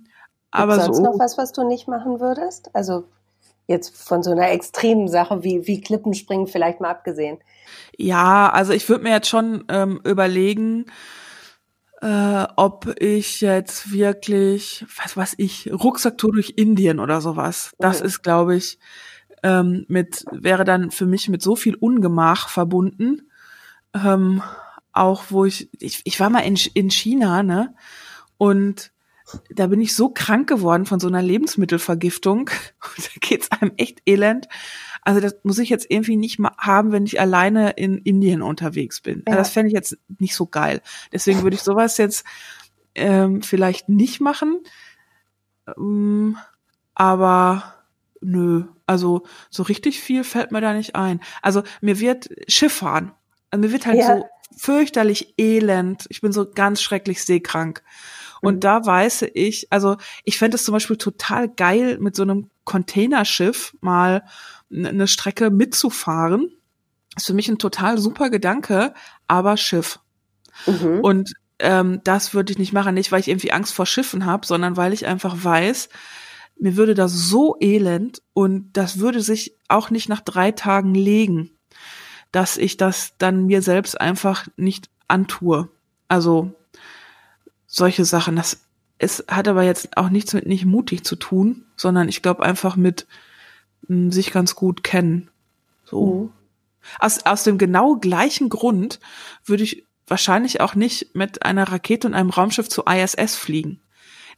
[0.51, 1.03] aber sonst so.
[1.03, 2.69] noch was, was du nicht machen würdest?
[2.73, 3.05] Also
[3.71, 7.37] Jetzt von so einer extremen Sache wie, wie Klippenspringen vielleicht mal abgesehen.
[7.97, 10.87] Ja, also ich würde mir jetzt schon ähm, überlegen,
[12.01, 17.73] äh, ob ich jetzt wirklich, was weiß ich, Rucksacktour durch Indien oder sowas.
[17.79, 18.07] Das mhm.
[18.07, 18.77] ist, glaube ich,
[19.41, 23.29] ähm, mit, wäre dann für mich mit so viel Ungemach verbunden.
[23.93, 24.41] Ähm,
[24.91, 27.73] auch wo ich, ich, ich war mal in, in China, ne?
[28.37, 28.91] Und
[29.49, 32.49] da bin ich so krank geworden von so einer Lebensmittelvergiftung.
[32.97, 34.47] da geht's einem echt elend.
[35.03, 39.01] Also das muss ich jetzt irgendwie nicht mal haben, wenn ich alleine in Indien unterwegs
[39.01, 39.23] bin.
[39.27, 39.35] Ja.
[39.35, 40.81] Das fände ich jetzt nicht so geil.
[41.11, 42.25] Deswegen würde ich sowas jetzt
[42.95, 44.59] ähm, vielleicht nicht machen.
[45.75, 46.37] Ähm,
[46.93, 47.73] aber
[48.21, 51.19] nö, also so richtig viel fällt mir da nicht ein.
[51.41, 53.11] Also mir wird Schiff fahren.
[53.49, 54.17] Also mir wird halt ja.
[54.17, 56.05] so fürchterlich elend.
[56.09, 57.83] Ich bin so ganz schrecklich seekrank.
[58.41, 58.59] Und mhm.
[58.59, 63.75] da weiß ich, also ich fände es zum Beispiel total geil, mit so einem Containerschiff
[63.81, 64.23] mal
[64.73, 66.51] eine Strecke mitzufahren.
[67.15, 68.93] Ist für mich ein total super Gedanke,
[69.27, 69.99] aber Schiff.
[70.65, 70.99] Mhm.
[71.01, 74.45] Und ähm, das würde ich nicht machen, nicht weil ich irgendwie Angst vor Schiffen habe,
[74.45, 75.89] sondern weil ich einfach weiß,
[76.57, 81.51] mir würde das so elend und das würde sich auch nicht nach drei Tagen legen,
[82.31, 85.69] dass ich das dann mir selbst einfach nicht antue.
[86.07, 86.53] Also
[87.71, 88.59] solche Sachen, das
[88.99, 92.75] es hat aber jetzt auch nichts mit nicht mutig zu tun, sondern ich glaube einfach
[92.75, 93.07] mit
[93.87, 95.31] mh, hm, sich ganz gut kennen.
[95.85, 96.05] So.
[96.05, 96.31] Mhm.
[96.99, 98.99] Aus, aus dem genau gleichen Grund
[99.43, 103.81] würde ich wahrscheinlich auch nicht mit einer Rakete und einem Raumschiff zu ISS fliegen.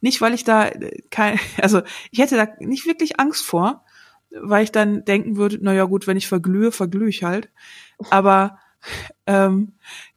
[0.00, 3.84] Nicht, weil ich da äh, kein, also ich hätte da nicht wirklich Angst vor,
[4.30, 7.50] weil ich dann denken würde, na ja gut, wenn ich verglühe, verglühe ich halt.
[8.08, 8.58] Aber
[9.26, 9.74] ähm,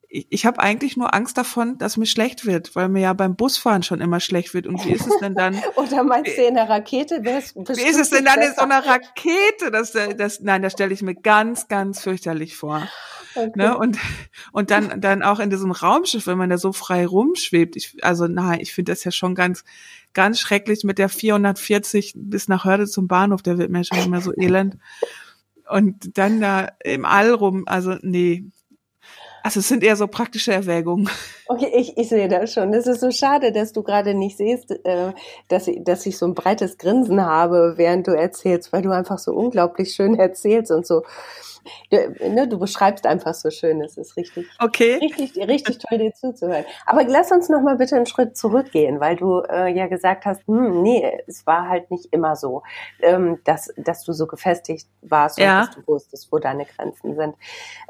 [0.10, 3.36] ich, ich habe eigentlich nur Angst davon, dass mir schlecht wird, weil mir ja beim
[3.36, 4.68] Busfahren schon immer schlecht wird.
[4.68, 5.56] Und wie ist es denn dann?
[5.76, 7.24] Oder meinst du in der Rakete?
[7.24, 9.72] Wie ist es denn dann in so einer Rakete?
[9.72, 12.88] Das, das, nein, das stelle ich mir ganz, ganz fürchterlich vor.
[13.36, 13.52] Okay.
[13.56, 13.78] Ne?
[13.78, 13.98] Und,
[14.52, 17.76] und dann, dann auch in diesem Raumschiff, wenn man da so frei rumschwebt.
[17.76, 19.64] Ich, also nein, ich finde das ja schon ganz,
[20.14, 23.42] ganz schrecklich mit der 440 bis nach Hörde zum Bahnhof.
[23.42, 24.78] Der wird mir schon immer so elend.
[25.70, 28.46] Und dann da im All rum, also nee,
[29.48, 31.10] also es sind eher so praktische Erwägungen.
[31.46, 32.74] Okay, ich, ich sehe das schon.
[32.74, 35.14] Es ist so schade, dass du gerade nicht siehst, äh,
[35.48, 39.20] dass, ich, dass ich so ein breites Grinsen habe, während du erzählst, weil du einfach
[39.20, 41.04] so unglaublich schön erzählst und so
[41.90, 44.96] Du, ne, du beschreibst einfach so schön, es ist richtig, okay.
[45.02, 46.66] richtig, richtig toll, dir zuzuhören.
[46.86, 50.46] Aber lass uns noch mal bitte einen Schritt zurückgehen, weil du äh, ja gesagt hast,
[50.48, 52.64] hm, nee, es war halt nicht immer so,
[53.02, 55.62] ähm, dass, dass du so gefestigt warst ja.
[55.62, 57.36] und dass du wusstest, wo deine Grenzen sind.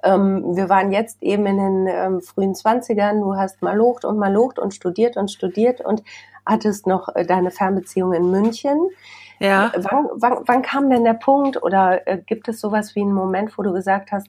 [0.03, 4.17] Ähm, wir waren jetzt eben in den ähm, frühen Zwanzigern, du hast mal locht und
[4.17, 6.03] mal locht und studiert und studiert und
[6.45, 8.89] hattest noch äh, deine Fernbeziehung in München.
[9.39, 9.71] Ja.
[9.75, 13.57] Wann, wann, wann kam denn der Punkt oder äh, gibt es sowas wie einen Moment,
[13.57, 14.27] wo du gesagt hast,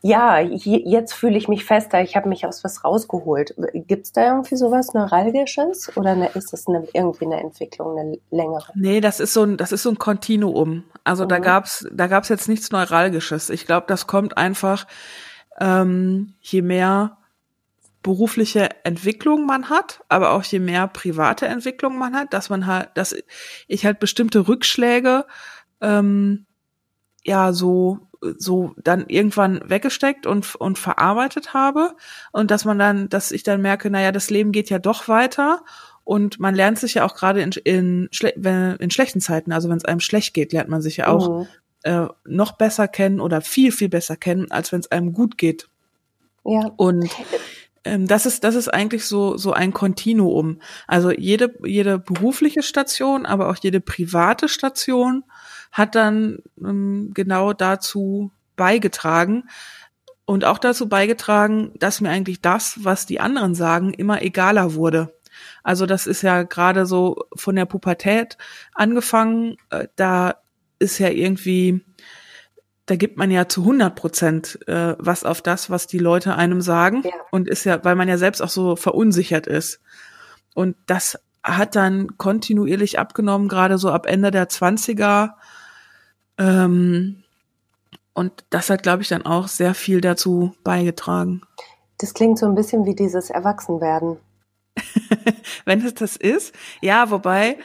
[0.00, 3.56] ja, jetzt fühle ich mich fester, ich habe mich aus was rausgeholt.
[3.74, 8.18] Gibt es da irgendwie sowas Neuralgisches oder eine, ist das eine, irgendwie eine Entwicklung, eine
[8.30, 8.70] längere?
[8.76, 10.84] Nee, das ist so ein, das ist so ein Kontinuum.
[11.02, 11.28] Also mhm.
[11.30, 13.50] da gab's, da gab's jetzt nichts Neuralgisches.
[13.50, 14.86] Ich glaube, das kommt einfach,
[15.60, 17.18] ähm, je mehr
[18.08, 22.88] berufliche Entwicklung man hat, aber auch je mehr private Entwicklung man hat, dass man halt,
[22.94, 23.14] dass
[23.66, 25.26] ich halt bestimmte Rückschläge
[25.82, 26.46] ähm,
[27.22, 27.98] ja so
[28.38, 31.96] so dann irgendwann weggesteckt und und verarbeitet habe
[32.32, 35.62] und dass man dann, dass ich dann merke, naja, das Leben geht ja doch weiter
[36.02, 38.08] und man lernt sich ja auch gerade in, in,
[38.80, 41.46] in schlechten Zeiten, also wenn es einem schlecht geht, lernt man sich ja auch mhm.
[41.82, 45.68] äh, noch besser kennen oder viel, viel besser kennen, als wenn es einem gut geht.
[46.46, 46.72] Ja.
[46.78, 47.10] Und ähm,
[47.84, 50.60] das ist, das ist eigentlich so, so ein Kontinuum.
[50.86, 55.24] Also jede, jede berufliche Station, aber auch jede private Station
[55.72, 59.44] hat dann ähm, genau dazu beigetragen
[60.24, 65.14] und auch dazu beigetragen, dass mir eigentlich das, was die anderen sagen, immer egaler wurde.
[65.62, 68.36] Also das ist ja gerade so von der Pubertät
[68.74, 70.36] angefangen, äh, da
[70.78, 71.84] ist ja irgendwie
[72.88, 76.62] da gibt man ja zu 100 Prozent äh, was auf das, was die Leute einem
[76.62, 77.02] sagen.
[77.04, 77.12] Ja.
[77.30, 79.80] Und ist ja, weil man ja selbst auch so verunsichert ist.
[80.54, 85.34] Und das hat dann kontinuierlich abgenommen, gerade so ab Ende der 20er.
[86.38, 87.24] Ähm,
[88.14, 91.42] und das hat, glaube ich, dann auch sehr viel dazu beigetragen.
[91.98, 94.16] Das klingt so ein bisschen wie dieses Erwachsenwerden.
[95.66, 97.58] Wenn es das ist, ja, wobei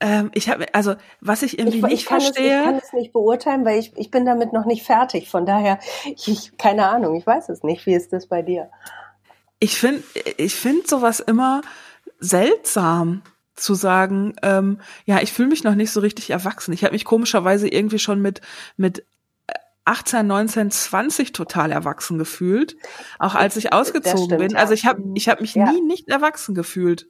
[0.00, 2.52] ähm, ich habe, also was ich irgendwie ich, nicht ich verstehe.
[2.52, 5.30] Es, ich kann es nicht beurteilen, weil ich, ich bin damit noch nicht fertig.
[5.30, 7.86] Von daher, ich, keine Ahnung, ich weiß es nicht.
[7.86, 8.70] Wie ist das bei dir?
[9.58, 10.02] Ich finde,
[10.36, 11.62] ich finde sowas immer
[12.18, 13.22] seltsam.
[13.54, 16.74] zu sagen, ähm, ja, ich fühle mich noch nicht so richtig erwachsen.
[16.74, 18.42] Ich habe mich komischerweise irgendwie schon mit
[18.76, 19.06] mit
[19.86, 22.76] 18, 19, 20 total erwachsen gefühlt,
[23.18, 24.56] auch als ich ausgezogen stimmt, bin.
[24.56, 25.72] Also ich habe ich habe mich ja.
[25.72, 27.08] nie nicht erwachsen gefühlt.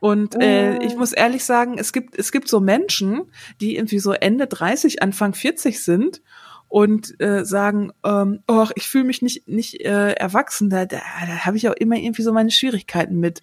[0.00, 0.98] Und äh, ich mm.
[0.98, 3.22] muss ehrlich sagen, es gibt es gibt so Menschen,
[3.60, 6.22] die irgendwie so Ende 30, Anfang 40 sind
[6.68, 10.70] und äh, sagen, ähm, oh, ich fühle mich nicht nicht äh, erwachsen.
[10.70, 13.42] Da, da, da habe ich auch immer irgendwie so meine Schwierigkeiten mit.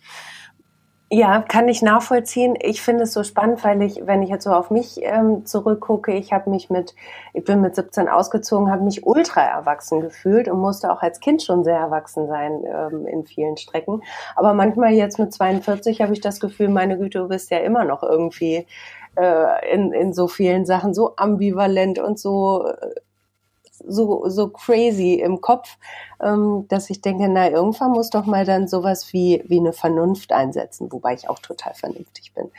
[1.17, 2.57] Ja, kann ich nachvollziehen.
[2.61, 6.11] Ich finde es so spannend, weil ich, wenn ich jetzt so auf mich ähm, zurückgucke,
[6.11, 6.93] ich habe mich mit,
[7.33, 11.41] ich bin mit 17 ausgezogen, habe mich ultra erwachsen gefühlt und musste auch als Kind
[11.41, 14.03] schon sehr erwachsen sein ähm, in vielen Strecken.
[14.35, 17.85] Aber manchmal jetzt mit 42 habe ich das Gefühl, meine Güte, du bist ja immer
[17.85, 18.67] noch irgendwie
[19.15, 22.89] äh, in, in so vielen Sachen so ambivalent und so äh,
[23.85, 25.77] so, so crazy im Kopf,
[26.21, 30.31] ähm, dass ich denke, na, irgendwann muss doch mal dann sowas wie, wie eine Vernunft
[30.31, 32.51] einsetzen, wobei ich auch total vernünftig bin.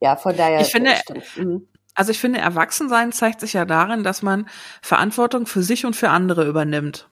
[0.00, 0.60] Ja, von daher.
[0.60, 0.92] Ich finde,
[1.36, 1.66] mhm.
[1.94, 4.48] also ich finde, Erwachsensein zeigt sich ja darin, dass man
[4.82, 7.08] Verantwortung für sich und für andere übernimmt.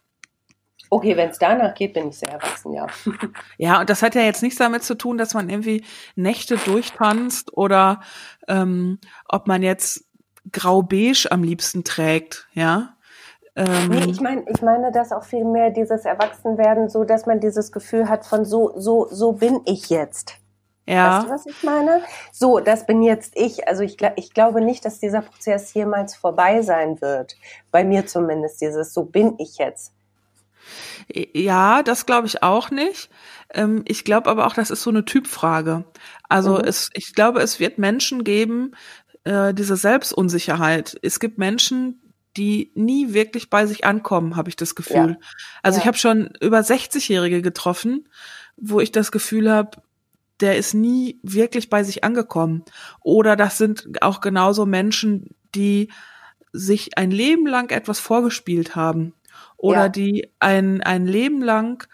[0.88, 2.86] Okay, wenn es danach geht, bin ich sehr erwachsen, ja.
[3.58, 5.84] Ja, und das hat ja jetzt nichts damit zu tun, dass man irgendwie
[6.14, 8.02] Nächte durchtanzt oder
[8.46, 10.04] ähm, ob man jetzt
[10.52, 12.95] grau-beige am liebsten trägt, ja.
[13.56, 17.40] Ähm, nee, ich meine, ich meine, dass auch viel mehr dieses Erwachsenwerden, so dass man
[17.40, 20.34] dieses Gefühl hat von so, so, so bin ich jetzt.
[20.86, 21.18] Ja.
[21.18, 22.02] Weißt du, was ich meine?
[22.32, 23.66] So, das bin jetzt ich.
[23.66, 27.36] Also ich, ich glaube nicht, dass dieser Prozess jemals vorbei sein wird.
[27.72, 29.92] Bei mir zumindest dieses, so bin ich jetzt.
[31.08, 33.10] Ja, das glaube ich auch nicht.
[33.54, 35.84] Ähm, ich glaube aber auch, das ist so eine Typfrage.
[36.28, 36.64] Also mhm.
[36.64, 38.72] es, ich glaube, es wird Menschen geben,
[39.24, 40.98] äh, diese Selbstunsicherheit.
[41.02, 42.05] Es gibt Menschen,
[42.36, 45.16] die nie wirklich bei sich ankommen, habe ich das Gefühl.
[45.18, 45.26] Ja.
[45.62, 45.82] Also ja.
[45.82, 48.08] ich habe schon über 60-Jährige getroffen,
[48.56, 49.82] wo ich das Gefühl habe,
[50.40, 52.64] der ist nie wirklich bei sich angekommen.
[53.00, 55.88] Oder das sind auch genauso Menschen, die
[56.52, 59.14] sich ein Leben lang etwas vorgespielt haben.
[59.56, 59.88] Oder ja.
[59.88, 61.86] die ein, ein Leben lang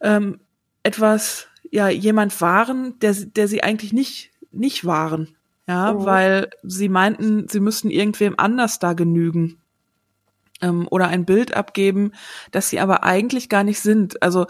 [0.00, 0.40] ähm,
[0.82, 5.35] etwas, ja, jemand waren, der, der sie eigentlich nicht, nicht waren.
[5.66, 6.04] Ja, mhm.
[6.04, 9.60] weil sie meinten, sie müssten irgendwem anders da genügen
[10.62, 12.12] ähm, oder ein Bild abgeben,
[12.52, 14.22] das sie aber eigentlich gar nicht sind.
[14.22, 14.42] Also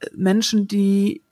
[0.00, 1.22] äh, Menschen, die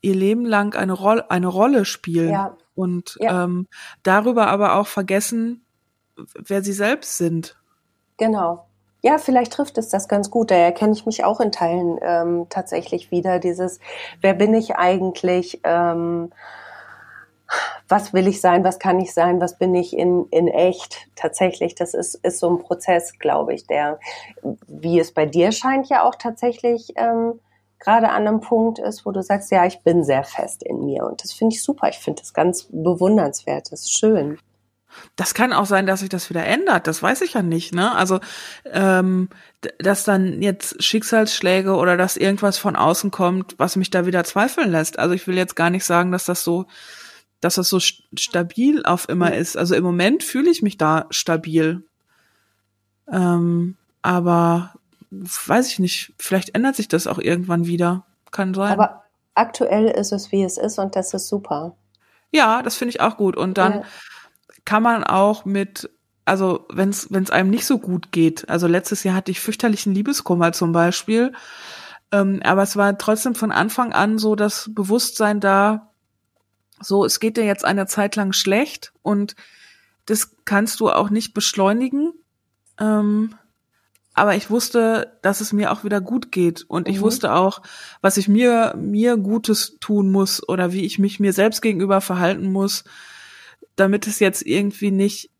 [0.00, 2.56] ihr Leben lang eine Rolle eine Rolle spielen ja.
[2.74, 3.44] und ja.
[3.44, 3.66] Ähm,
[4.02, 5.64] darüber aber auch vergessen,
[6.34, 7.56] wer sie selbst sind.
[8.18, 8.66] Genau.
[9.04, 10.52] Ja, vielleicht trifft es das ganz gut.
[10.52, 13.40] Da erkenne ich mich auch in Teilen ähm, tatsächlich wieder.
[13.40, 13.80] Dieses,
[14.20, 15.60] wer bin ich eigentlich?
[15.64, 16.30] Ähm,
[17.92, 21.74] was will ich sein, was kann ich sein, was bin ich in, in echt tatsächlich.
[21.74, 24.00] Das ist, ist so ein Prozess, glaube ich, der,
[24.66, 27.38] wie es bei dir scheint, ja auch tatsächlich ähm,
[27.78, 31.04] gerade an einem Punkt ist, wo du sagst, ja, ich bin sehr fest in mir.
[31.04, 31.90] Und das finde ich super.
[31.90, 33.70] Ich finde das ganz bewundernswert.
[33.70, 34.38] Das ist schön.
[35.16, 36.86] Das kann auch sein, dass sich das wieder ändert.
[36.86, 37.74] Das weiß ich ja nicht.
[37.74, 37.94] Ne?
[37.94, 38.20] Also,
[38.72, 39.28] ähm,
[39.78, 44.70] dass dann jetzt Schicksalsschläge oder dass irgendwas von außen kommt, was mich da wieder zweifeln
[44.70, 44.98] lässt.
[44.98, 46.64] Also ich will jetzt gar nicht sagen, dass das so
[47.42, 49.56] dass das so stabil auf immer ist.
[49.56, 51.82] Also im Moment fühle ich mich da stabil.
[53.10, 54.74] Ähm, aber
[55.10, 58.06] weiß ich nicht, vielleicht ändert sich das auch irgendwann wieder.
[58.30, 58.72] Kann sein.
[58.72, 59.02] Aber
[59.34, 61.76] aktuell ist es, wie es ist und das ist super.
[62.30, 63.36] Ja, das finde ich auch gut.
[63.36, 63.82] Und dann ja.
[64.64, 65.90] kann man auch mit,
[66.24, 70.52] also wenn es einem nicht so gut geht, also letztes Jahr hatte ich fürchterlichen Liebeskummer
[70.52, 71.32] zum Beispiel,
[72.12, 75.91] ähm, aber es war trotzdem von Anfang an so das Bewusstsein da,
[76.82, 79.34] so, es geht dir jetzt eine Zeit lang schlecht und
[80.06, 82.12] das kannst du auch nicht beschleunigen.
[82.78, 83.34] Ähm,
[84.14, 86.94] aber ich wusste, dass es mir auch wieder gut geht und mhm.
[86.94, 87.62] ich wusste auch,
[88.02, 92.52] was ich mir mir Gutes tun muss oder wie ich mich mir selbst gegenüber verhalten
[92.52, 92.84] muss,
[93.76, 95.30] damit es jetzt irgendwie nicht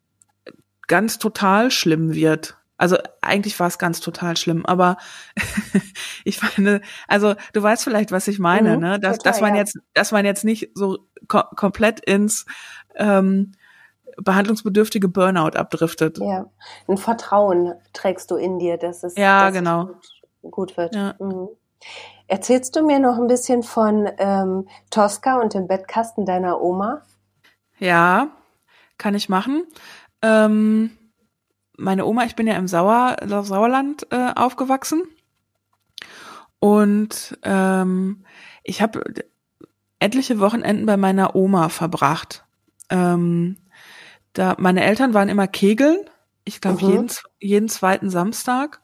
[0.87, 2.57] ganz total schlimm wird.
[2.83, 4.97] Also eigentlich war es ganz total schlimm, aber
[6.25, 8.99] ich meine, also du weißt vielleicht, was ich meine, mhm, ne?
[8.99, 9.61] Dass, total, dass man ja.
[9.61, 12.45] jetzt, dass man jetzt nicht so ko komplett ins
[12.97, 13.53] ähm,
[14.16, 16.18] behandlungsbedürftige Burnout abdriftet.
[16.18, 16.47] Ja,
[16.88, 19.87] ein Vertrauen trägst du in dir, dass es ja dass genau
[20.42, 20.97] gut, gut, wird.
[20.97, 21.14] Ja.
[21.20, 21.51] Mhm.
[22.26, 27.03] Erzählst du mir noch ein bisschen von ähm, Tosca und dem Bettkasten deiner Oma?
[27.78, 28.33] Ja,
[28.99, 29.68] kann ich machen.
[30.20, 30.99] Ähm,
[31.77, 35.03] meine Oma, ich bin ja im Sauer, Sauerland äh, aufgewachsen.
[36.59, 38.25] Und ähm,
[38.62, 39.03] ich habe
[39.99, 42.45] etliche Wochenenden bei meiner Oma verbracht.
[42.91, 43.57] Ähm,
[44.33, 45.99] da meine Eltern waren immer Kegeln,
[46.45, 46.91] ich glaube mhm.
[46.91, 47.11] jeden,
[47.41, 48.81] jeden zweiten Samstag.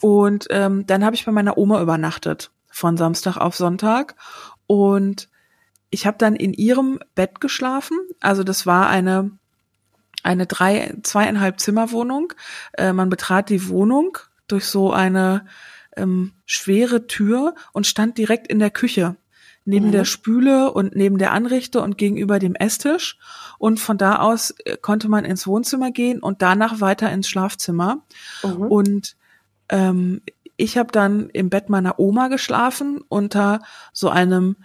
[0.00, 4.14] Und ähm, dann habe ich bei meiner Oma übernachtet von Samstag auf Sonntag.
[4.66, 5.30] Und
[5.90, 7.98] ich habe dann in ihrem Bett geschlafen.
[8.20, 9.30] Also das war eine
[10.26, 12.32] eine drei zweieinhalb Zimmerwohnung.
[12.72, 14.18] Äh, man betrat die Wohnung
[14.48, 15.46] durch so eine
[15.96, 19.16] ähm, schwere Tür und stand direkt in der Küche
[19.66, 19.92] neben mhm.
[19.92, 23.18] der Spüle und neben der Anrichte und gegenüber dem Esstisch.
[23.58, 28.02] Und von da aus äh, konnte man ins Wohnzimmer gehen und danach weiter ins Schlafzimmer.
[28.42, 28.56] Mhm.
[28.62, 29.16] Und
[29.68, 30.22] ähm,
[30.56, 33.60] ich habe dann im Bett meiner Oma geschlafen unter
[33.92, 34.56] so einem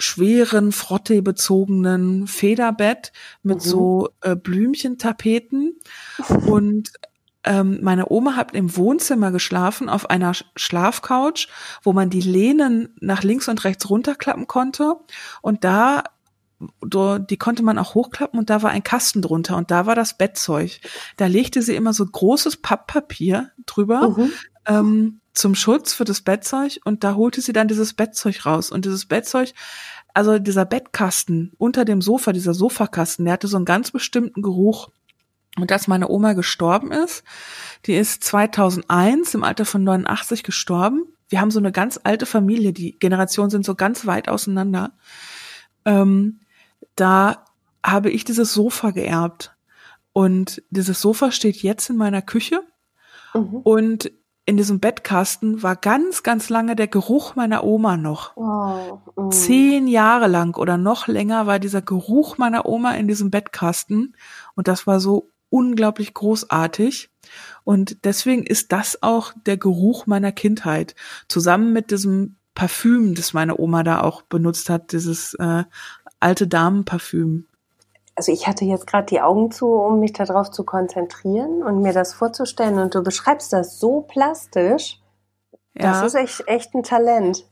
[0.00, 3.60] schweren, frottee-bezogenen Federbett mit mhm.
[3.60, 5.78] so äh, Blümchentapeten.
[6.46, 6.92] Und
[7.44, 11.48] ähm, meine Oma hat im Wohnzimmer geschlafen auf einer Schlafcouch,
[11.82, 14.96] wo man die Lehnen nach links und rechts runterklappen konnte.
[15.40, 16.04] Und da
[16.82, 20.18] die konnte man auch hochklappen und da war ein Kasten drunter und da war das
[20.18, 20.80] Bettzeug.
[21.16, 24.32] Da legte sie immer so großes Papppapier drüber mhm.
[24.66, 28.84] ähm, zum Schutz für das Bettzeug und da holte sie dann dieses Bettzeug raus und
[28.84, 29.52] dieses Bettzeug,
[30.14, 34.90] also dieser Bettkasten unter dem Sofa, dieser Sofakasten, der hatte so einen ganz bestimmten Geruch.
[35.56, 37.24] Und dass meine Oma gestorben ist,
[37.86, 41.06] die ist 2001 im Alter von 89 gestorben.
[41.28, 44.92] Wir haben so eine ganz alte Familie, die Generationen sind so ganz weit auseinander.
[45.84, 46.40] Ähm,
[46.94, 47.44] da
[47.84, 49.52] habe ich dieses Sofa geerbt.
[50.12, 52.62] Und dieses Sofa steht jetzt in meiner Küche.
[53.34, 53.56] Mhm.
[53.62, 54.12] Und
[54.50, 58.36] in diesem Bettkasten war ganz, ganz lange der Geruch meiner Oma noch.
[58.36, 59.30] Oh, mm.
[59.30, 64.16] Zehn Jahre lang oder noch länger war dieser Geruch meiner Oma in diesem Bettkasten.
[64.56, 67.10] Und das war so unglaublich großartig.
[67.62, 70.96] Und deswegen ist das auch der Geruch meiner Kindheit.
[71.28, 75.62] Zusammen mit diesem Parfüm, das meine Oma da auch benutzt hat, dieses äh,
[76.18, 77.46] alte Damenparfüm.
[78.20, 81.94] Also ich hatte jetzt gerade die Augen zu, um mich darauf zu konzentrieren und mir
[81.94, 82.78] das vorzustellen.
[82.78, 85.00] Und du beschreibst das so plastisch.
[85.72, 85.92] Ja.
[85.92, 87.46] Das ist echt, echt ein Talent.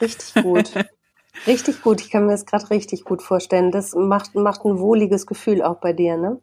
[0.00, 0.72] Richtig gut.
[1.46, 2.00] richtig gut.
[2.00, 3.70] Ich kann mir das gerade richtig gut vorstellen.
[3.70, 6.40] Das macht, macht ein wohliges Gefühl auch bei dir, ne?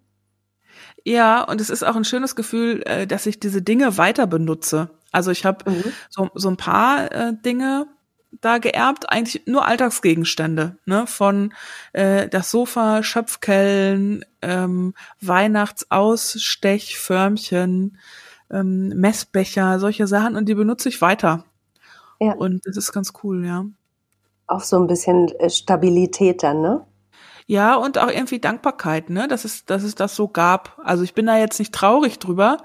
[1.03, 4.91] Ja, und es ist auch ein schönes Gefühl, äh, dass ich diese Dinge weiter benutze.
[5.11, 5.91] Also ich habe mhm.
[6.07, 7.87] so, so ein paar äh, Dinge
[8.31, 11.05] da geerbt, eigentlich nur Alltagsgegenstände, ne?
[11.07, 11.53] Von
[11.93, 17.97] äh, das Sofa, Schöpfkellen, ähm, Weihnachtsausstechförmchen,
[18.49, 21.45] ähm, Messbecher, solche Sachen und die benutze ich weiter.
[22.19, 22.33] Ja.
[22.33, 23.65] Und das ist ganz cool, ja.
[24.47, 26.85] Auch so ein bisschen äh, Stabilität dann, ne?
[27.47, 30.79] Ja, und auch irgendwie Dankbarkeit, ne, dass es, dass es das so gab.
[30.83, 32.57] Also ich bin da jetzt nicht traurig drüber,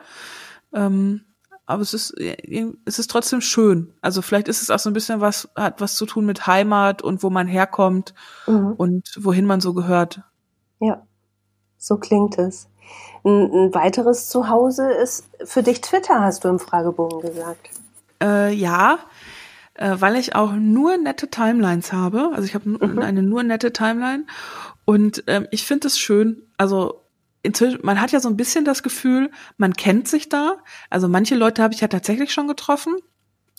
[0.73, 1.25] ähm,
[1.67, 3.93] aber es ist, es ist trotzdem schön.
[4.01, 7.03] Also vielleicht ist es auch so ein bisschen was, hat was zu tun mit Heimat
[7.03, 8.15] und wo man herkommt
[8.47, 8.75] mhm.
[8.77, 10.21] und wohin man so gehört.
[10.79, 11.03] Ja,
[11.77, 12.69] so klingt es.
[13.25, 17.71] Ein, ein weiteres Zuhause ist für dich Twitter, hast du im Fragebogen gesagt.
[18.23, 19.01] Äh, ja,
[19.75, 22.31] äh, weil ich auch nur nette Timelines habe.
[22.33, 23.01] Also ich habe mhm.
[23.01, 24.25] eine nur nette Timeline
[24.85, 27.03] und ähm, ich finde es schön, also
[27.47, 30.59] inzwischen, man hat ja so ein bisschen das Gefühl, man kennt sich da.
[30.91, 32.97] Also manche Leute habe ich ja tatsächlich schon getroffen,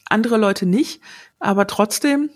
[0.06, 1.02] andere Leute nicht,
[1.40, 2.30] aber trotzdem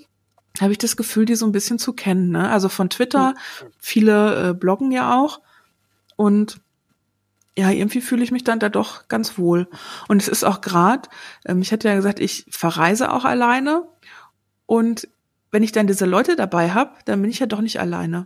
[0.59, 2.31] habe ich das Gefühl, die so ein bisschen zu kennen.
[2.31, 2.49] Ne?
[2.49, 3.35] Also von Twitter,
[3.77, 5.41] viele äh, bloggen ja auch
[6.15, 6.59] und
[7.57, 9.67] ja, irgendwie fühle ich mich dann da doch ganz wohl.
[10.07, 11.09] Und es ist auch gerade,
[11.45, 13.87] ähm, ich hatte ja gesagt, ich verreise auch alleine
[14.65, 15.07] und
[15.51, 18.25] wenn ich dann diese Leute dabei habe, dann bin ich ja doch nicht alleine.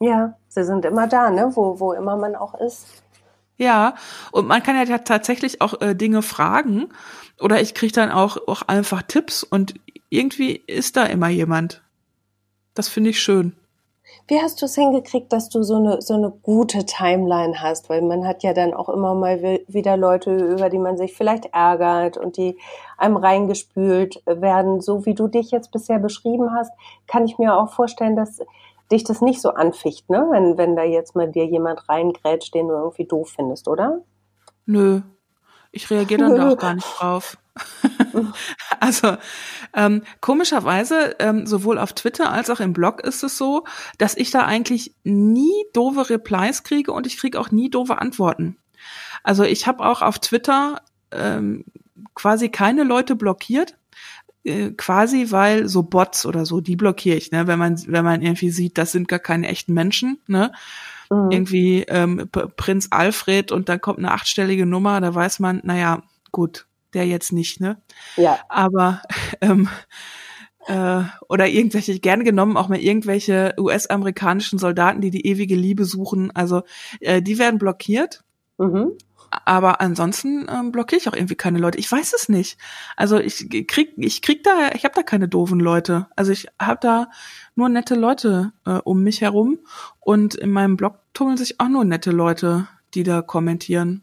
[0.00, 1.50] Ja, sie sind immer da, ne?
[1.54, 2.86] Wo, wo immer man auch ist.
[3.56, 3.94] Ja,
[4.30, 6.88] und man kann ja tatsächlich auch äh, Dinge fragen
[7.40, 9.74] oder ich kriege dann auch, auch einfach Tipps und
[10.10, 11.82] irgendwie ist da immer jemand.
[12.74, 13.56] Das finde ich schön.
[14.28, 17.88] Wie hast du es hingekriegt, dass du so eine, so eine gute Timeline hast?
[17.88, 21.46] Weil man hat ja dann auch immer mal wieder Leute, über die man sich vielleicht
[21.54, 22.58] ärgert und die
[22.98, 24.80] einem reingespült werden.
[24.82, 26.70] So wie du dich jetzt bisher beschrieben hast,
[27.06, 28.40] kann ich mir auch vorstellen, dass
[28.90, 30.26] dich das nicht so anficht, ne?
[30.30, 34.02] Wenn, wenn da jetzt mal dir jemand reingrätscht, den du irgendwie doof findest, oder?
[34.66, 35.02] Nö.
[35.70, 37.36] Ich reagiere dann da auch gar nicht drauf.
[38.80, 39.16] also
[39.74, 43.64] ähm, komischerweise, ähm, sowohl auf Twitter als auch im Blog ist es so,
[43.98, 48.56] dass ich da eigentlich nie doofe Replies kriege und ich kriege auch nie doofe Antworten.
[49.22, 50.80] Also ich habe auch auf Twitter
[51.10, 51.64] ähm,
[52.14, 53.76] quasi keine Leute blockiert,
[54.48, 57.46] äh, quasi, weil so Bots oder so, die blockiere ich, ne?
[57.46, 60.52] Wenn man, wenn man irgendwie sieht, das sind gar keine echten Menschen, ne?
[61.10, 61.30] Mhm.
[61.30, 66.66] Irgendwie ähm, Prinz Alfred und dann kommt eine achtstellige Nummer, da weiß man, naja, gut,
[66.94, 67.80] der jetzt nicht, ne?
[68.16, 68.38] Ja.
[68.48, 69.02] Aber
[69.40, 69.68] ähm,
[70.66, 76.30] äh, oder irgendwelche, gern genommen auch mal irgendwelche US-amerikanischen Soldaten, die die ewige Liebe suchen,
[76.34, 76.62] also
[77.00, 78.22] äh, die werden blockiert.
[78.58, 78.92] Mhm.
[79.30, 81.78] Aber ansonsten ähm, blockiere ich auch irgendwie keine Leute.
[81.78, 82.58] Ich weiß es nicht.
[82.96, 86.06] Also ich krieg, ich krieg da, ich habe da keine doofen Leute.
[86.16, 87.10] Also ich habe da
[87.54, 89.58] nur nette Leute äh, um mich herum
[90.00, 94.02] und in meinem Blog tummeln sich auch nur nette Leute, die da kommentieren.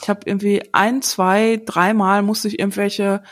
[0.00, 3.22] Ich habe irgendwie ein, zwei, dreimal musste ich irgendwelche,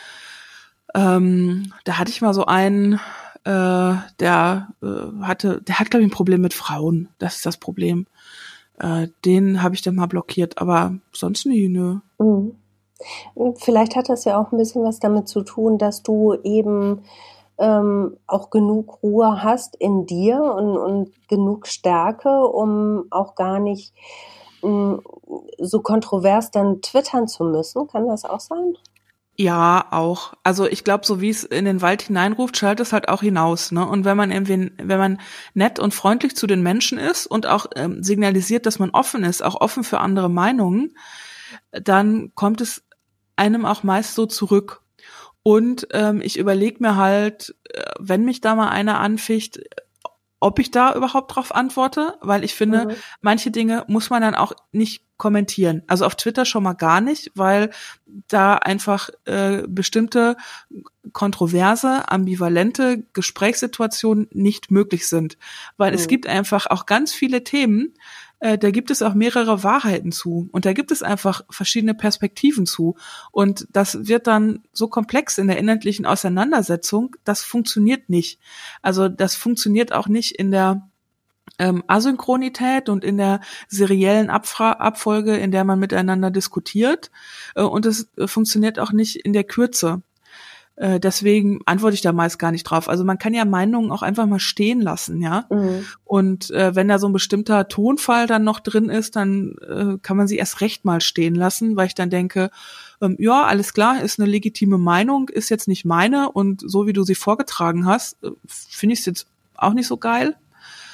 [0.95, 2.95] ähm, da hatte ich mal so einen,
[3.45, 7.09] äh, der äh, hatte, der hat glaube ich ein Problem mit Frauen.
[7.19, 8.07] Das ist das Problem.
[8.79, 11.97] Äh, den habe ich dann mal blockiert, aber sonst nie, nö.
[12.19, 12.57] Mhm.
[13.57, 17.03] Vielleicht hat das ja auch ein bisschen was damit zu tun, dass du eben
[17.59, 23.95] ähm, auch genug Ruhe hast in dir und, und genug Stärke, um auch gar nicht
[24.63, 25.03] mh, mm,
[25.59, 27.87] so kontrovers dann twittern zu müssen.
[27.87, 28.75] Kann das auch sein?
[29.41, 30.35] Ja, auch.
[30.43, 33.73] Also ich glaube, so wie es in den Wald hineinruft, schaltet es halt auch hinaus.
[33.73, 33.87] Ne?
[33.87, 35.19] Und wenn man irgendwie, wenn man
[35.55, 39.43] nett und freundlich zu den Menschen ist und auch ähm, signalisiert, dass man offen ist,
[39.43, 40.95] auch offen für andere Meinungen,
[41.73, 42.85] dann kommt es
[43.35, 44.83] einem auch meist so zurück.
[45.43, 49.59] Und ähm, ich überlege mir halt, äh, wenn mich da mal einer anficht,
[50.39, 52.95] ob ich da überhaupt drauf antworte, weil ich finde, mhm.
[53.23, 55.83] manche Dinge muss man dann auch nicht kommentieren.
[55.87, 57.71] Also auf Twitter schon mal gar nicht, weil
[58.27, 60.37] da einfach äh, bestimmte
[61.13, 65.39] kontroverse, ambivalente Gesprächssituationen nicht möglich sind.
[65.77, 65.99] Weil mhm.
[65.99, 67.95] es gibt einfach auch ganz viele Themen,
[68.41, 72.67] äh, da gibt es auch mehrere Wahrheiten zu und da gibt es einfach verschiedene Perspektiven
[72.67, 72.97] zu.
[73.31, 78.41] Und das wird dann so komplex in der inhaltlichen Auseinandersetzung, das funktioniert nicht.
[78.83, 80.90] Also das funktioniert auch nicht in der
[81.59, 87.11] ähm, Asynchronität und in der seriellen Abfra Abfolge, in der man miteinander diskutiert.
[87.55, 90.03] Äh, und es äh, funktioniert auch nicht in der Kürze.
[90.81, 92.89] Äh, deswegen antworte ich da meist gar nicht drauf.
[92.89, 95.45] Also man kann ja Meinungen auch einfach mal stehen lassen, ja.
[95.51, 95.85] Mhm.
[96.05, 100.17] Und äh, wenn da so ein bestimmter Tonfall dann noch drin ist, dann äh, kann
[100.17, 102.51] man sie erst recht mal stehen lassen, weil ich dann denke,
[103.03, 106.95] ähm, ja, alles klar, ist eine legitime Meinung, ist jetzt nicht meine und so wie
[106.95, 109.27] du sie vorgetragen hast, finde ich es jetzt
[109.57, 110.35] auch nicht so geil.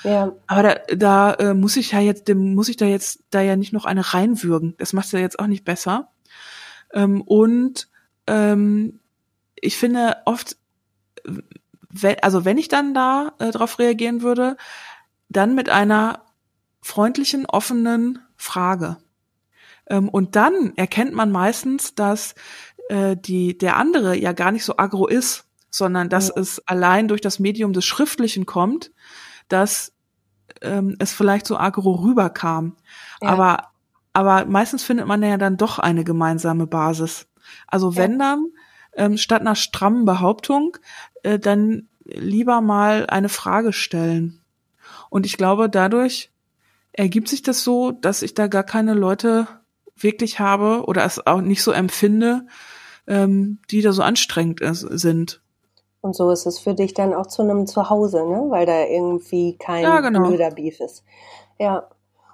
[0.06, 0.36] Ja.
[0.46, 3.56] Aber da, da äh, muss ich ja jetzt, dem muss ich da jetzt da ja
[3.56, 4.76] nicht noch eine reinwürgen.
[4.78, 6.12] Das macht ja jetzt auch nicht besser.
[6.92, 7.88] Ähm, und
[8.28, 9.00] ähm,
[9.56, 10.58] ich finde oft,
[12.22, 14.56] also wenn ich dann da äh, darauf reagieren würde,
[15.28, 16.22] dann mit einer
[16.82, 18.98] freundlichen, offenen Frage.
[19.88, 22.36] Ähm, und dann erkennt man meistens, dass
[22.90, 26.40] äh, die, der andere ja gar nicht so agro ist, sondern dass ja.
[26.40, 28.92] es allein durch das Medium des Schriftlichen kommt,
[29.48, 29.95] dass
[30.62, 32.76] ähm, es vielleicht so agro rüberkam.
[33.20, 33.30] Ja.
[33.30, 33.68] Aber,
[34.12, 37.26] aber meistens findet man ja dann doch eine gemeinsame Basis.
[37.66, 38.46] Also wenn dann
[38.94, 40.76] ähm, statt einer strammen Behauptung
[41.22, 44.40] äh, dann lieber mal eine Frage stellen.
[45.10, 46.30] Und ich glaube, dadurch
[46.92, 49.46] ergibt sich das so, dass ich da gar keine Leute
[49.96, 52.46] wirklich habe oder es auch nicht so empfinde,
[53.06, 55.40] ähm, die da so anstrengend sind.
[56.06, 58.46] Und so ist es für dich dann auch zu einem Zuhause, ne?
[58.48, 60.28] Weil da irgendwie kein ja, genau.
[60.28, 61.04] blöder Beef ist.
[61.58, 61.88] Ja.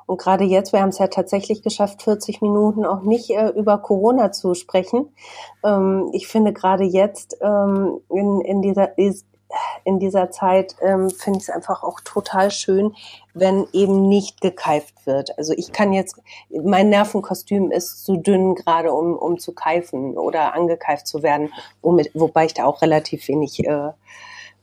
[0.05, 3.79] Und gerade jetzt, wir haben es ja tatsächlich geschafft, 40 Minuten auch nicht äh, über
[3.79, 5.09] Corona zu sprechen.
[5.65, 8.99] Ähm, ich finde gerade jetzt ähm, in, in dieser
[9.85, 12.95] in dieser Zeit ähm, finde ich es einfach auch total schön,
[13.35, 15.37] wenn eben nicht gekeift wird.
[15.39, 16.17] Also ich kann jetzt,
[16.51, 22.11] mein Nervenkostüm ist zu dünn gerade, um, um zu keifen oder angekeift zu werden, womit,
[22.15, 23.91] wobei ich da auch relativ wenig äh,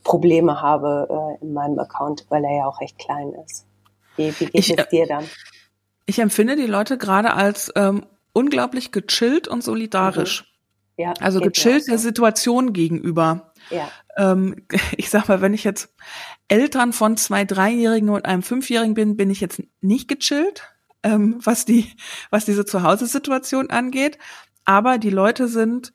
[0.04, 3.66] Probleme habe äh, in meinem Account, weil er ja auch recht klein ist.
[4.16, 5.28] Wie, wie geht ich, es dir dann?
[6.06, 10.42] Ich empfinde die Leute gerade als ähm, unglaublich gechillt und solidarisch.
[10.42, 10.49] Mhm.
[11.00, 13.54] Ja, also gechillt der Situation gegenüber.
[13.70, 13.90] Ja.
[14.18, 14.66] Ähm,
[14.98, 15.94] ich sag mal, wenn ich jetzt
[16.48, 20.68] Eltern von zwei Dreijährigen und einem Fünfjährigen bin, bin ich jetzt nicht gechillt,
[21.02, 21.90] ähm, was die,
[22.28, 24.18] was diese Zuhause-Situation angeht.
[24.66, 25.94] Aber die Leute sind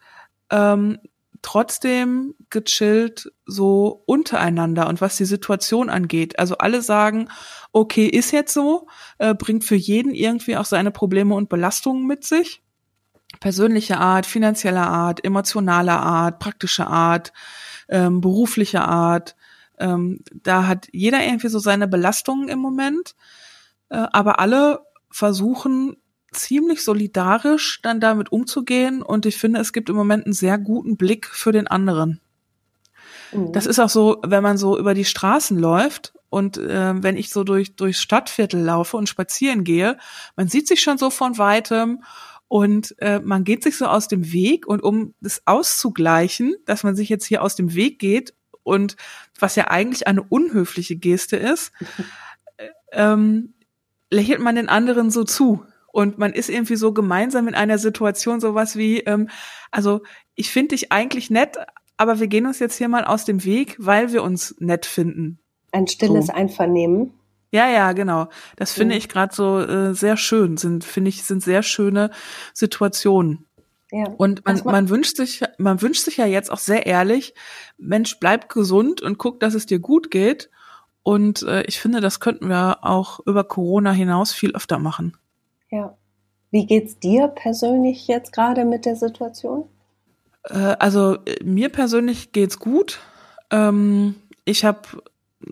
[0.49, 0.97] ähm,
[1.43, 6.39] trotzdem gechillt so untereinander und was die Situation angeht.
[6.39, 7.29] Also alle sagen,
[7.71, 8.87] okay, ist jetzt so,
[9.19, 12.64] äh, bringt für jeden irgendwie auch seine Probleme und Belastungen mit sich.
[13.39, 17.33] Persönliche Art, finanzielle Art, emotionale Art, praktische Art,
[17.89, 19.35] ähm, berufliche Art.
[19.77, 23.15] Ähm, da hat jeder irgendwie so seine Belastungen im Moment.
[23.89, 24.79] Äh, aber alle
[25.11, 25.97] versuchen
[26.31, 30.97] ziemlich solidarisch dann damit umzugehen und ich finde, es gibt im Moment einen sehr guten
[30.97, 32.19] Blick für den anderen.
[33.31, 33.53] Mhm.
[33.53, 37.29] Das ist auch so, wenn man so über die Straßen läuft und äh, wenn ich
[37.29, 39.97] so durch durchs Stadtviertel laufe und spazieren gehe,
[40.35, 42.03] man sieht sich schon so von weitem
[42.55, 46.95] und äh, man geht sich so aus dem Weg und um das auszugleichen, dass man
[46.95, 48.33] sich jetzt hier aus dem Weg geht
[48.63, 48.95] und
[49.37, 51.73] was ja eigentlich eine unhöfliche Geste ist,
[52.55, 53.55] äh, ähm,
[54.09, 58.39] lächelt man den anderen so zu und man ist irgendwie so gemeinsam in einer Situation
[58.39, 59.27] sowas wie, ähm,
[59.69, 60.03] also
[60.35, 61.57] ich finde dich eigentlich nett,
[61.97, 65.39] aber wir gehen uns jetzt hier mal aus dem Weg, weil wir uns nett finden.
[65.73, 66.33] Ein stilles so.
[66.33, 67.11] Einvernehmen.
[67.55, 68.27] Ja, ja, genau.
[68.57, 70.57] Das finde ich gerade so äh, sehr schön.
[70.57, 72.11] Sind finde ich sind sehr schöne
[72.53, 73.45] Situationen.
[73.91, 74.09] Ja.
[74.17, 77.33] Und man, man wünscht sich, man wünscht sich ja jetzt auch sehr ehrlich,
[77.77, 80.49] Mensch, bleib gesund und guck, dass es dir gut geht.
[81.01, 85.15] Und äh, ich finde, das könnten wir auch über Corona hinaus viel öfter machen.
[85.71, 85.95] Ja.
[86.51, 89.69] Wie geht's dir persönlich jetzt gerade mit der Situation?
[90.43, 92.99] Äh, also mir persönlich geht's gut.
[93.49, 94.81] Ähm, ich habe,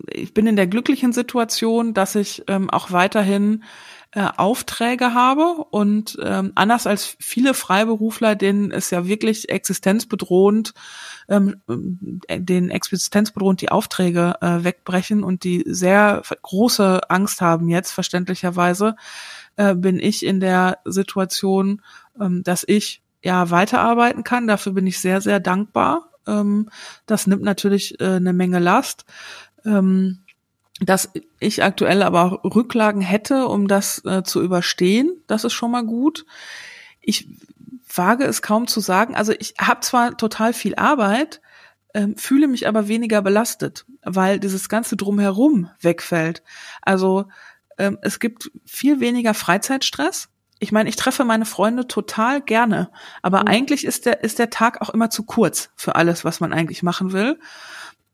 [0.09, 3.63] ich bin in der glücklichen Situation, dass ich ähm, auch weiterhin
[4.11, 10.73] äh, Aufträge habe und ähm, anders als viele Freiberufler, denen es ja wirklich existenzbedrohend,
[11.29, 11.61] ähm,
[12.27, 18.95] äh, den existenzbedrohend die Aufträge äh, wegbrechen und die sehr große Angst haben jetzt verständlicherweise,
[19.55, 21.81] äh, bin ich in der Situation,
[22.19, 24.47] ähm, dass ich ja weiterarbeiten kann.
[24.47, 26.09] Dafür bin ich sehr sehr dankbar.
[26.27, 26.69] Ähm,
[27.05, 29.05] das nimmt natürlich äh, eine Menge Last.
[29.65, 30.23] Ähm,
[30.79, 35.11] dass ich aktuell aber auch Rücklagen hätte, um das äh, zu überstehen.
[35.27, 36.25] Das ist schon mal gut.
[36.99, 37.27] Ich
[37.95, 39.15] wage es kaum zu sagen.
[39.15, 41.41] Also ich habe zwar total viel Arbeit,
[41.93, 46.43] ähm, fühle mich aber weniger belastet, weil dieses ganze drumherum wegfällt.
[46.81, 47.25] Also
[47.77, 50.29] ähm, es gibt viel weniger Freizeitstress.
[50.59, 52.89] Ich meine, ich treffe meine Freunde total gerne,
[53.21, 53.47] aber mhm.
[53.47, 56.83] eigentlich ist der ist der Tag auch immer zu kurz für alles, was man eigentlich
[56.83, 57.39] machen will.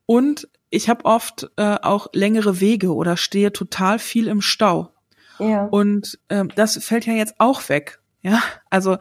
[0.06, 4.94] Und ich habe oft äh, auch längere Wege oder stehe total viel im Stau.
[5.40, 5.66] Ja.
[5.66, 8.00] Und ähm, das fällt ja jetzt auch weg.
[8.22, 8.98] Ja, also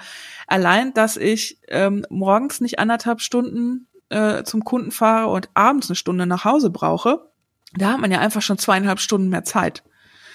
[0.47, 5.97] allein, dass ich ähm, morgens nicht anderthalb Stunden äh, zum Kunden fahre und abends eine
[5.97, 7.29] Stunde nach Hause brauche,
[7.75, 9.83] da hat man ja einfach schon zweieinhalb Stunden mehr Zeit.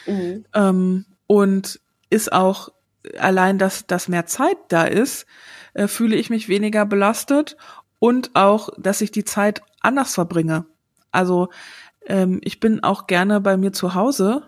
[0.06, 0.46] Mhm.
[0.54, 1.80] Ähm, und
[2.10, 2.70] ist auch
[3.18, 5.26] allein, dass, dass mehr Zeit da ist,
[5.74, 7.58] äh, fühle ich mich weniger belastet
[8.00, 10.66] und auch, dass ich die Zeit anders verbringe.
[11.14, 11.47] Also
[12.05, 14.43] ähm, ich bin auch gerne bei mir zu Hause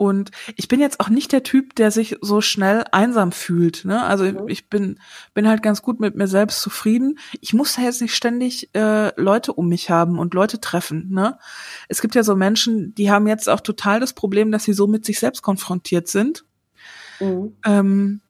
[0.00, 3.84] und ich bin jetzt auch nicht der Typ, der sich so schnell einsam fühlt.
[3.84, 4.02] Ne?
[4.02, 4.48] Also mhm.
[4.48, 4.98] ich bin,
[5.34, 7.18] bin halt ganz gut mit mir selbst zufrieden.
[7.42, 11.10] Ich muss da jetzt nicht ständig äh, Leute um mich haben und Leute treffen.
[11.10, 11.38] Ne?
[11.88, 14.86] Es gibt ja so Menschen, die haben jetzt auch total das Problem, dass sie so
[14.86, 16.46] mit sich selbst konfrontiert sind.
[17.20, 17.56] Mhm.
[17.66, 18.20] Ähm,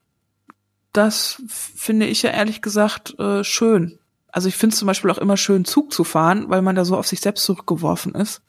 [0.91, 3.97] das finde ich ja ehrlich gesagt äh, schön.
[4.31, 6.85] Also ich finde es zum Beispiel auch immer schön, Zug zu fahren, weil man da
[6.85, 8.41] so auf sich selbst zurückgeworfen ist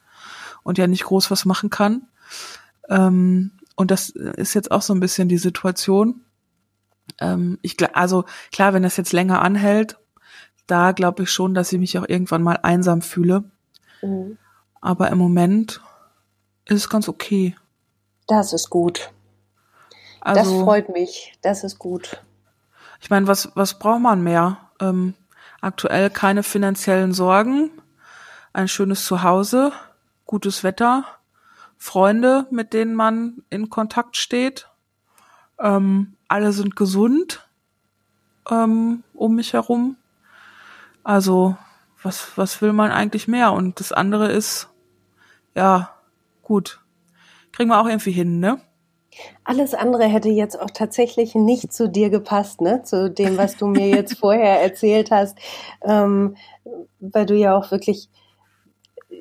[0.63, 2.07] und ja nicht groß was machen kann.
[2.89, 6.21] Ähm, und das ist jetzt auch so ein bisschen die Situation.
[7.19, 9.97] Ähm, ich, also klar, wenn das jetzt länger anhält,
[10.67, 13.43] da glaube ich schon, dass ich mich auch irgendwann mal einsam fühle.
[14.01, 14.37] Mhm.
[14.79, 15.81] Aber im Moment
[16.65, 17.55] ist es ganz okay.
[18.27, 19.11] Das ist gut.
[20.21, 21.37] Also, das freut mich.
[21.41, 22.21] Das ist gut.
[23.01, 24.57] Ich meine, was, was braucht man mehr?
[24.79, 25.13] Ähm,
[25.63, 27.71] Aktuell keine finanziellen Sorgen,
[28.51, 29.71] ein schönes Zuhause,
[30.25, 31.05] gutes Wetter,
[31.77, 34.67] Freunde, mit denen man in Kontakt steht.
[35.57, 37.47] Ähm, alle sind gesund
[38.51, 39.95] ähm, um mich herum.
[41.01, 41.55] Also
[42.01, 43.53] was, was will man eigentlich mehr?
[43.53, 44.67] Und das andere ist,
[45.55, 45.95] ja,
[46.41, 46.81] gut.
[47.53, 48.59] Kriegen wir auch irgendwie hin, ne?
[49.43, 52.83] Alles andere hätte jetzt auch tatsächlich nicht zu dir gepasst, ne?
[52.83, 55.37] Zu dem, was du mir jetzt vorher erzählt hast,
[55.83, 56.35] ähm,
[56.99, 58.09] weil du ja auch wirklich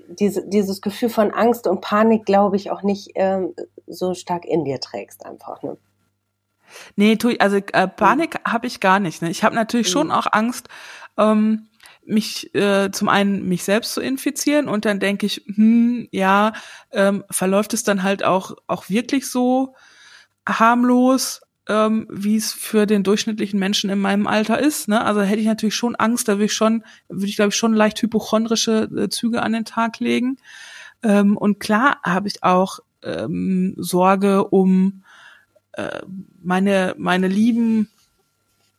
[0.09, 3.55] diese, dieses Gefühl von Angst und Panik, glaube ich, auch nicht ähm,
[3.86, 5.62] so stark in dir trägst, einfach.
[5.62, 5.76] Ne?
[6.97, 8.53] Nee, tu, also äh, Panik mhm.
[8.53, 9.22] habe ich gar nicht.
[9.22, 9.30] Ne?
[9.30, 9.93] Ich habe natürlich mhm.
[9.93, 10.68] schon auch Angst,
[11.18, 11.68] ähm,
[12.05, 16.53] mich äh, zum einen mich selbst zu infizieren und dann denke ich, hm, ja,
[16.90, 19.74] ähm, verläuft es dann halt auch auch wirklich so
[20.48, 24.88] harmlos, ähm, wie es für den durchschnittlichen Menschen in meinem Alter ist.
[24.88, 25.05] Ne?
[25.05, 27.74] Also hätte ich natürlich schon Angst, da würde ich schon, würde ich glaube ich schon
[27.74, 30.38] leicht hypochondrische äh, Züge an den Tag legen.
[31.03, 35.05] Ähm, und klar habe ich auch ähm, Sorge um
[35.72, 36.00] äh,
[36.42, 37.88] meine meine lieben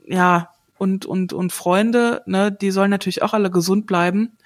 [0.05, 4.37] ja und, und, und Freunde, ne, die sollen natürlich auch alle gesund bleiben.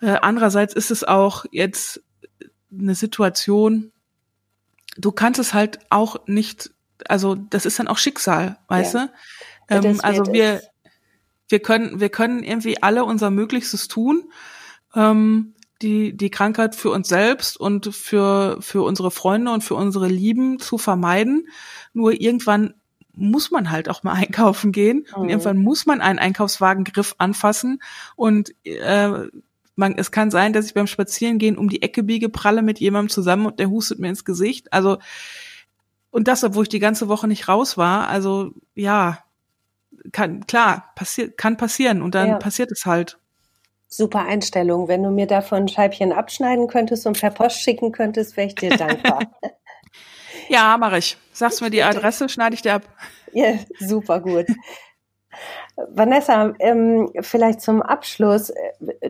[0.00, 2.02] Äh, andererseits ist es auch jetzt
[2.72, 3.92] eine Situation,
[4.96, 6.70] du kannst es halt auch nicht,
[7.06, 9.06] also das ist dann auch Schicksal, weißt ja.
[9.68, 9.86] du?
[9.86, 10.62] Ähm, also wir,
[11.48, 14.30] wir können, wir können irgendwie alle unser Möglichstes tun,
[14.94, 20.08] ähm, die, die Krankheit für uns selbst und für, für unsere Freunde und für unsere
[20.08, 21.48] Lieben zu vermeiden.
[21.92, 22.74] Nur irgendwann
[23.18, 25.22] muss man halt auch mal einkaufen gehen mhm.
[25.22, 27.80] und irgendwann muss man einen Einkaufswagengriff anfassen
[28.16, 29.28] und äh,
[29.76, 33.10] man, es kann sein, dass ich beim Spazierengehen um die Ecke biege, pralle mit jemandem
[33.10, 34.72] zusammen und der hustet mir ins Gesicht.
[34.72, 34.98] Also
[36.10, 38.08] und das, obwohl ich die ganze Woche nicht raus war.
[38.08, 39.18] Also ja,
[40.12, 42.36] kann klar passiert, kann passieren und dann ja.
[42.38, 43.18] passiert es halt.
[43.86, 44.88] Super Einstellung.
[44.88, 48.54] Wenn du mir davon ein Scheibchen abschneiden könntest und per Post schicken könntest, wäre ich
[48.54, 49.20] dir dankbar.
[50.48, 51.16] ja, mache ich.
[51.32, 52.82] Sagst mir die Adresse, schneide ich dir ab.
[53.32, 54.46] Ja, super gut.
[55.90, 58.52] Vanessa, ähm, vielleicht zum Abschluss.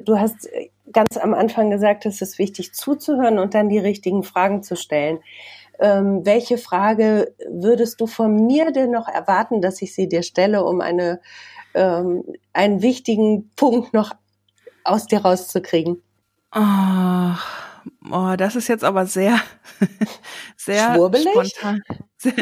[0.02, 0.48] Du hast
[0.92, 5.20] ganz am Anfang gesagt, es ist wichtig zuzuhören und dann die richtigen Fragen zu stellen.
[5.80, 10.64] Ähm, welche Frage würdest du von mir denn noch erwarten, dass ich sie dir stelle,
[10.64, 11.20] um eine,
[11.74, 14.12] ähm, einen wichtigen Punkt noch
[14.84, 16.02] aus dir rauszukriegen?
[16.54, 17.34] Oh,
[18.10, 19.40] oh, das ist jetzt aber sehr,
[20.56, 21.28] sehr schwurbelig?
[21.28, 21.82] spontan.
[22.20, 22.34] Sehr,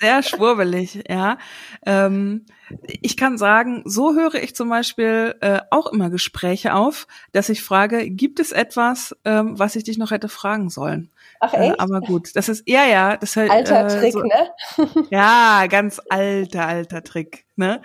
[0.00, 1.38] sehr schwurbelig, ja.
[1.84, 2.46] Ähm,
[2.86, 7.62] ich kann sagen, so höre ich zum Beispiel äh, auch immer Gespräche auf, dass ich
[7.62, 11.10] frage, gibt es etwas, ähm, was ich dich noch hätte fragen sollen?
[11.40, 11.74] Ach echt?
[11.74, 15.06] Äh, aber gut, das ist, ja, ja, das halt, Alter äh, Trick, so, ne?
[15.10, 17.82] ja, ganz alter, alter Trick, ne?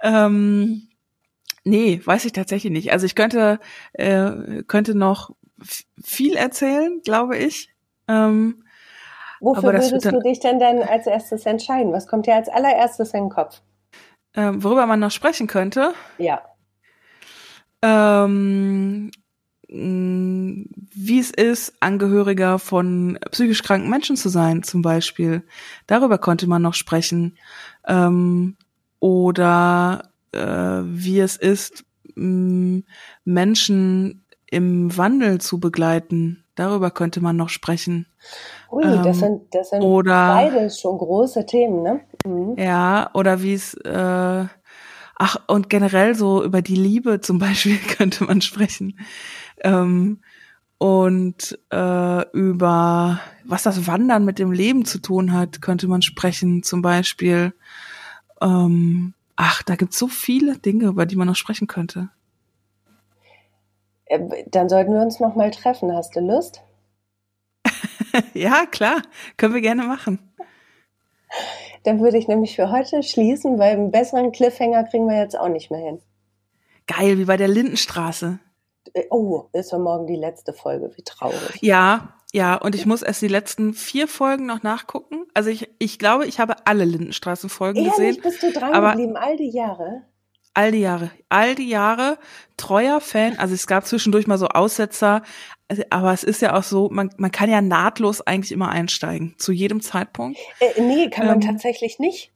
[0.00, 0.88] Ähm,
[1.64, 2.92] nee, weiß ich tatsächlich nicht.
[2.92, 3.60] Also ich könnte,
[3.92, 5.34] äh, könnte noch
[6.02, 7.68] viel erzählen, glaube ich.
[8.08, 8.64] Ähm,
[9.40, 11.92] Wofür würdest dann, du dich denn dann als erstes entscheiden?
[11.92, 13.60] Was kommt dir als allererstes in den Kopf?
[14.34, 15.94] Ähm, worüber man noch sprechen könnte?
[16.18, 16.42] Ja.
[17.82, 19.10] Ähm,
[19.68, 25.44] wie es ist, Angehöriger von psychisch kranken Menschen zu sein, zum Beispiel.
[25.86, 27.38] Darüber konnte man noch sprechen.
[27.88, 28.56] Ähm,
[29.00, 31.84] oder äh, wie es ist,
[32.14, 32.84] Menschen
[34.52, 36.44] im Wandel zu begleiten.
[36.54, 38.06] Darüber könnte man noch sprechen.
[38.70, 42.00] Ui, ähm, das sind, das sind oder, beides schon große Themen, ne?
[42.26, 42.56] Mhm.
[42.58, 44.44] Ja, oder wie es, äh,
[45.16, 48.98] ach, und generell so über die Liebe zum Beispiel könnte man sprechen.
[49.62, 50.20] Ähm,
[50.76, 56.62] und äh, über was das Wandern mit dem Leben zu tun hat, könnte man sprechen.
[56.62, 57.54] Zum Beispiel,
[58.42, 62.10] ähm, ach, da gibt's so viele Dinge, über die man noch sprechen könnte.
[64.12, 65.94] Äh, dann sollten wir uns noch mal treffen.
[65.94, 66.62] Hast du Lust?
[68.34, 69.02] ja, klar,
[69.36, 70.18] können wir gerne machen.
[71.84, 75.48] Dann würde ich nämlich für heute schließen, weil einen besseren Cliffhanger kriegen wir jetzt auch
[75.48, 76.00] nicht mehr hin.
[76.86, 78.38] Geil, wie bei der Lindenstraße.
[78.92, 81.58] Äh, oh, ist ja morgen die letzte Folge, wie traurig.
[81.62, 85.24] Ja, ja, und ich muss erst die letzten vier Folgen noch nachgucken.
[85.34, 88.18] Also ich, ich glaube, ich habe alle Lindenstraßen-Folgen gesehen.
[88.22, 90.02] bist du dran geblieben, all die Jahre?
[90.54, 92.18] All die Jahre, all die Jahre
[92.58, 93.38] treuer Fan.
[93.38, 95.22] Also es gab zwischendurch mal so Aussetzer,
[95.68, 99.34] also, aber es ist ja auch so, man, man kann ja nahtlos eigentlich immer einsteigen,
[99.38, 100.38] zu jedem Zeitpunkt.
[100.60, 102.30] Äh, nee, kann man ähm, tatsächlich nicht.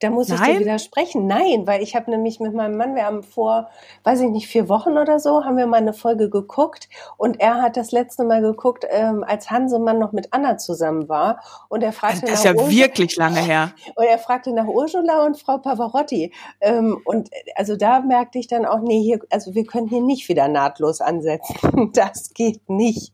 [0.00, 1.26] Da muss ich dir widersprechen.
[1.26, 3.68] Nein, weil ich habe nämlich mit meinem Mann, wir haben vor,
[4.02, 6.88] weiß ich nicht, vier Wochen oder so, haben wir mal eine Folge geguckt
[7.18, 11.42] und er hat das letzte Mal geguckt, ähm, als Hansemann noch mit Anna zusammen war
[11.68, 13.72] und er fragte das ist ja Ursula, wirklich lange her.
[13.94, 18.64] Und er fragte nach Ursula und Frau Pavarotti ähm, und also da merkte ich dann
[18.64, 21.90] auch, nee, hier, also wir können hier nicht wieder nahtlos ansetzen.
[21.92, 23.12] Das geht nicht.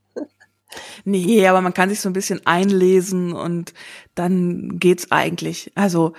[1.05, 3.72] Nee, aber man kann sich so ein bisschen einlesen und
[4.14, 5.72] dann geht's eigentlich.
[5.74, 6.12] Also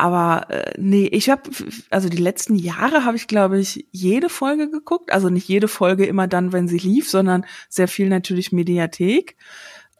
[0.00, 1.42] aber äh, nee, ich habe
[1.90, 6.06] also die letzten Jahre habe ich glaube ich jede Folge geguckt, also nicht jede Folge
[6.06, 9.36] immer dann, wenn sie lief, sondern sehr viel natürlich Mediathek.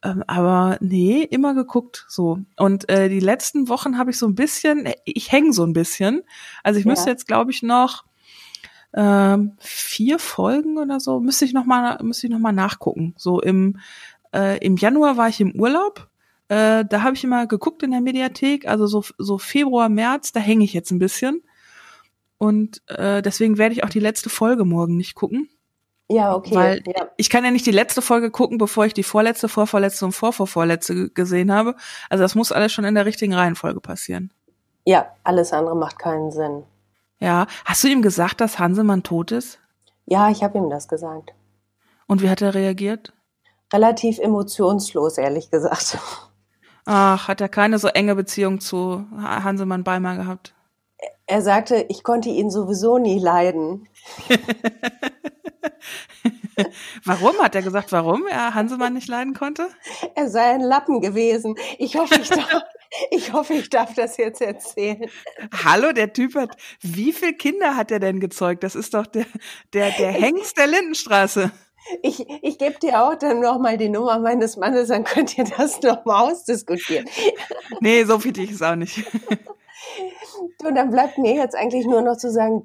[0.02, 2.38] Ähm, aber nee, immer geguckt so.
[2.56, 6.22] Und äh, die letzten Wochen habe ich so ein bisschen, ich hänge so ein bisschen.
[6.64, 6.92] Also ich ja.
[6.92, 8.04] müsste jetzt glaube ich noch
[8.94, 13.14] ähm, vier Folgen oder so müsste ich noch mal müsste ich noch mal nachgucken.
[13.18, 13.78] So im
[14.34, 16.09] äh, im Januar war ich im Urlaub
[16.50, 20.40] äh, da habe ich immer geguckt in der Mediathek, also so, so Februar, März, da
[20.40, 21.44] hänge ich jetzt ein bisschen.
[22.38, 25.48] Und äh, deswegen werde ich auch die letzte Folge morgen nicht gucken.
[26.08, 26.56] Ja, okay.
[26.56, 27.08] Weil ja.
[27.16, 31.10] ich kann ja nicht die letzte Folge gucken, bevor ich die vorletzte, vorvorletzte und vorvorvorletzte
[31.10, 31.76] gesehen habe.
[32.08, 34.32] Also das muss alles schon in der richtigen Reihenfolge passieren.
[34.84, 36.64] Ja, alles andere macht keinen Sinn.
[37.20, 39.60] Ja, hast du ihm gesagt, dass Hansemann tot ist?
[40.06, 41.32] Ja, ich habe ihm das gesagt.
[42.08, 43.12] Und wie hat er reagiert?
[43.72, 45.96] Relativ emotionslos, ehrlich gesagt.
[46.92, 50.56] Ach, hat er keine so enge Beziehung zu Hansemann Beimer gehabt?
[51.28, 53.88] Er sagte, ich konnte ihn sowieso nie leiden.
[57.04, 57.38] warum?
[57.38, 59.68] Hat er gesagt, warum er Hansemann nicht leiden konnte?
[60.16, 61.54] Er sei ein Lappen gewesen.
[61.78, 62.62] Ich hoffe, ich darf,
[63.12, 65.08] ich hoffe, ich darf das jetzt erzählen.
[65.62, 68.64] Hallo, der Typ hat, wie viele Kinder hat er denn gezeugt?
[68.64, 69.26] Das ist doch der,
[69.74, 71.52] der, der Hengst der Lindenstraße.
[72.02, 75.80] Ich, ich gebe dir auch dann nochmal die Nummer meines Mannes, dann könnt ihr das
[75.82, 77.06] nochmal ausdiskutieren.
[77.80, 79.02] Nee, so viel ich es auch nicht.
[80.62, 82.62] Und dann bleibt mir jetzt eigentlich nur noch zu sagen,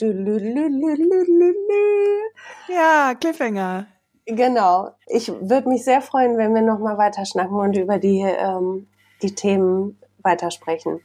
[2.68, 3.88] ja, Cliffhanger.
[4.26, 4.90] Genau.
[5.08, 8.88] Ich würde mich sehr freuen, wenn wir nochmal weiter schnacken und über die ähm,
[9.22, 11.02] die Themen weitersprechen.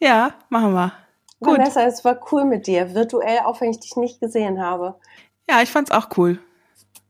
[0.00, 0.92] Ja, machen wir.
[1.40, 1.58] Gut.
[1.58, 4.96] Vanessa, es war cool mit dir, virtuell, auch wenn ich dich nicht gesehen habe.
[5.48, 6.38] Ja, ich fand's auch cool.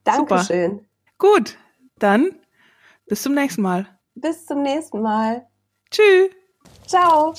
[0.06, 0.70] Dankeschön.
[0.72, 0.84] Super.
[1.18, 1.58] Gut,
[1.98, 2.36] dann
[3.06, 3.86] bis zum nächsten Mal.
[4.14, 5.46] Bis zum nächsten Mal.
[5.90, 6.30] Tschüss.
[6.86, 7.34] Ciao.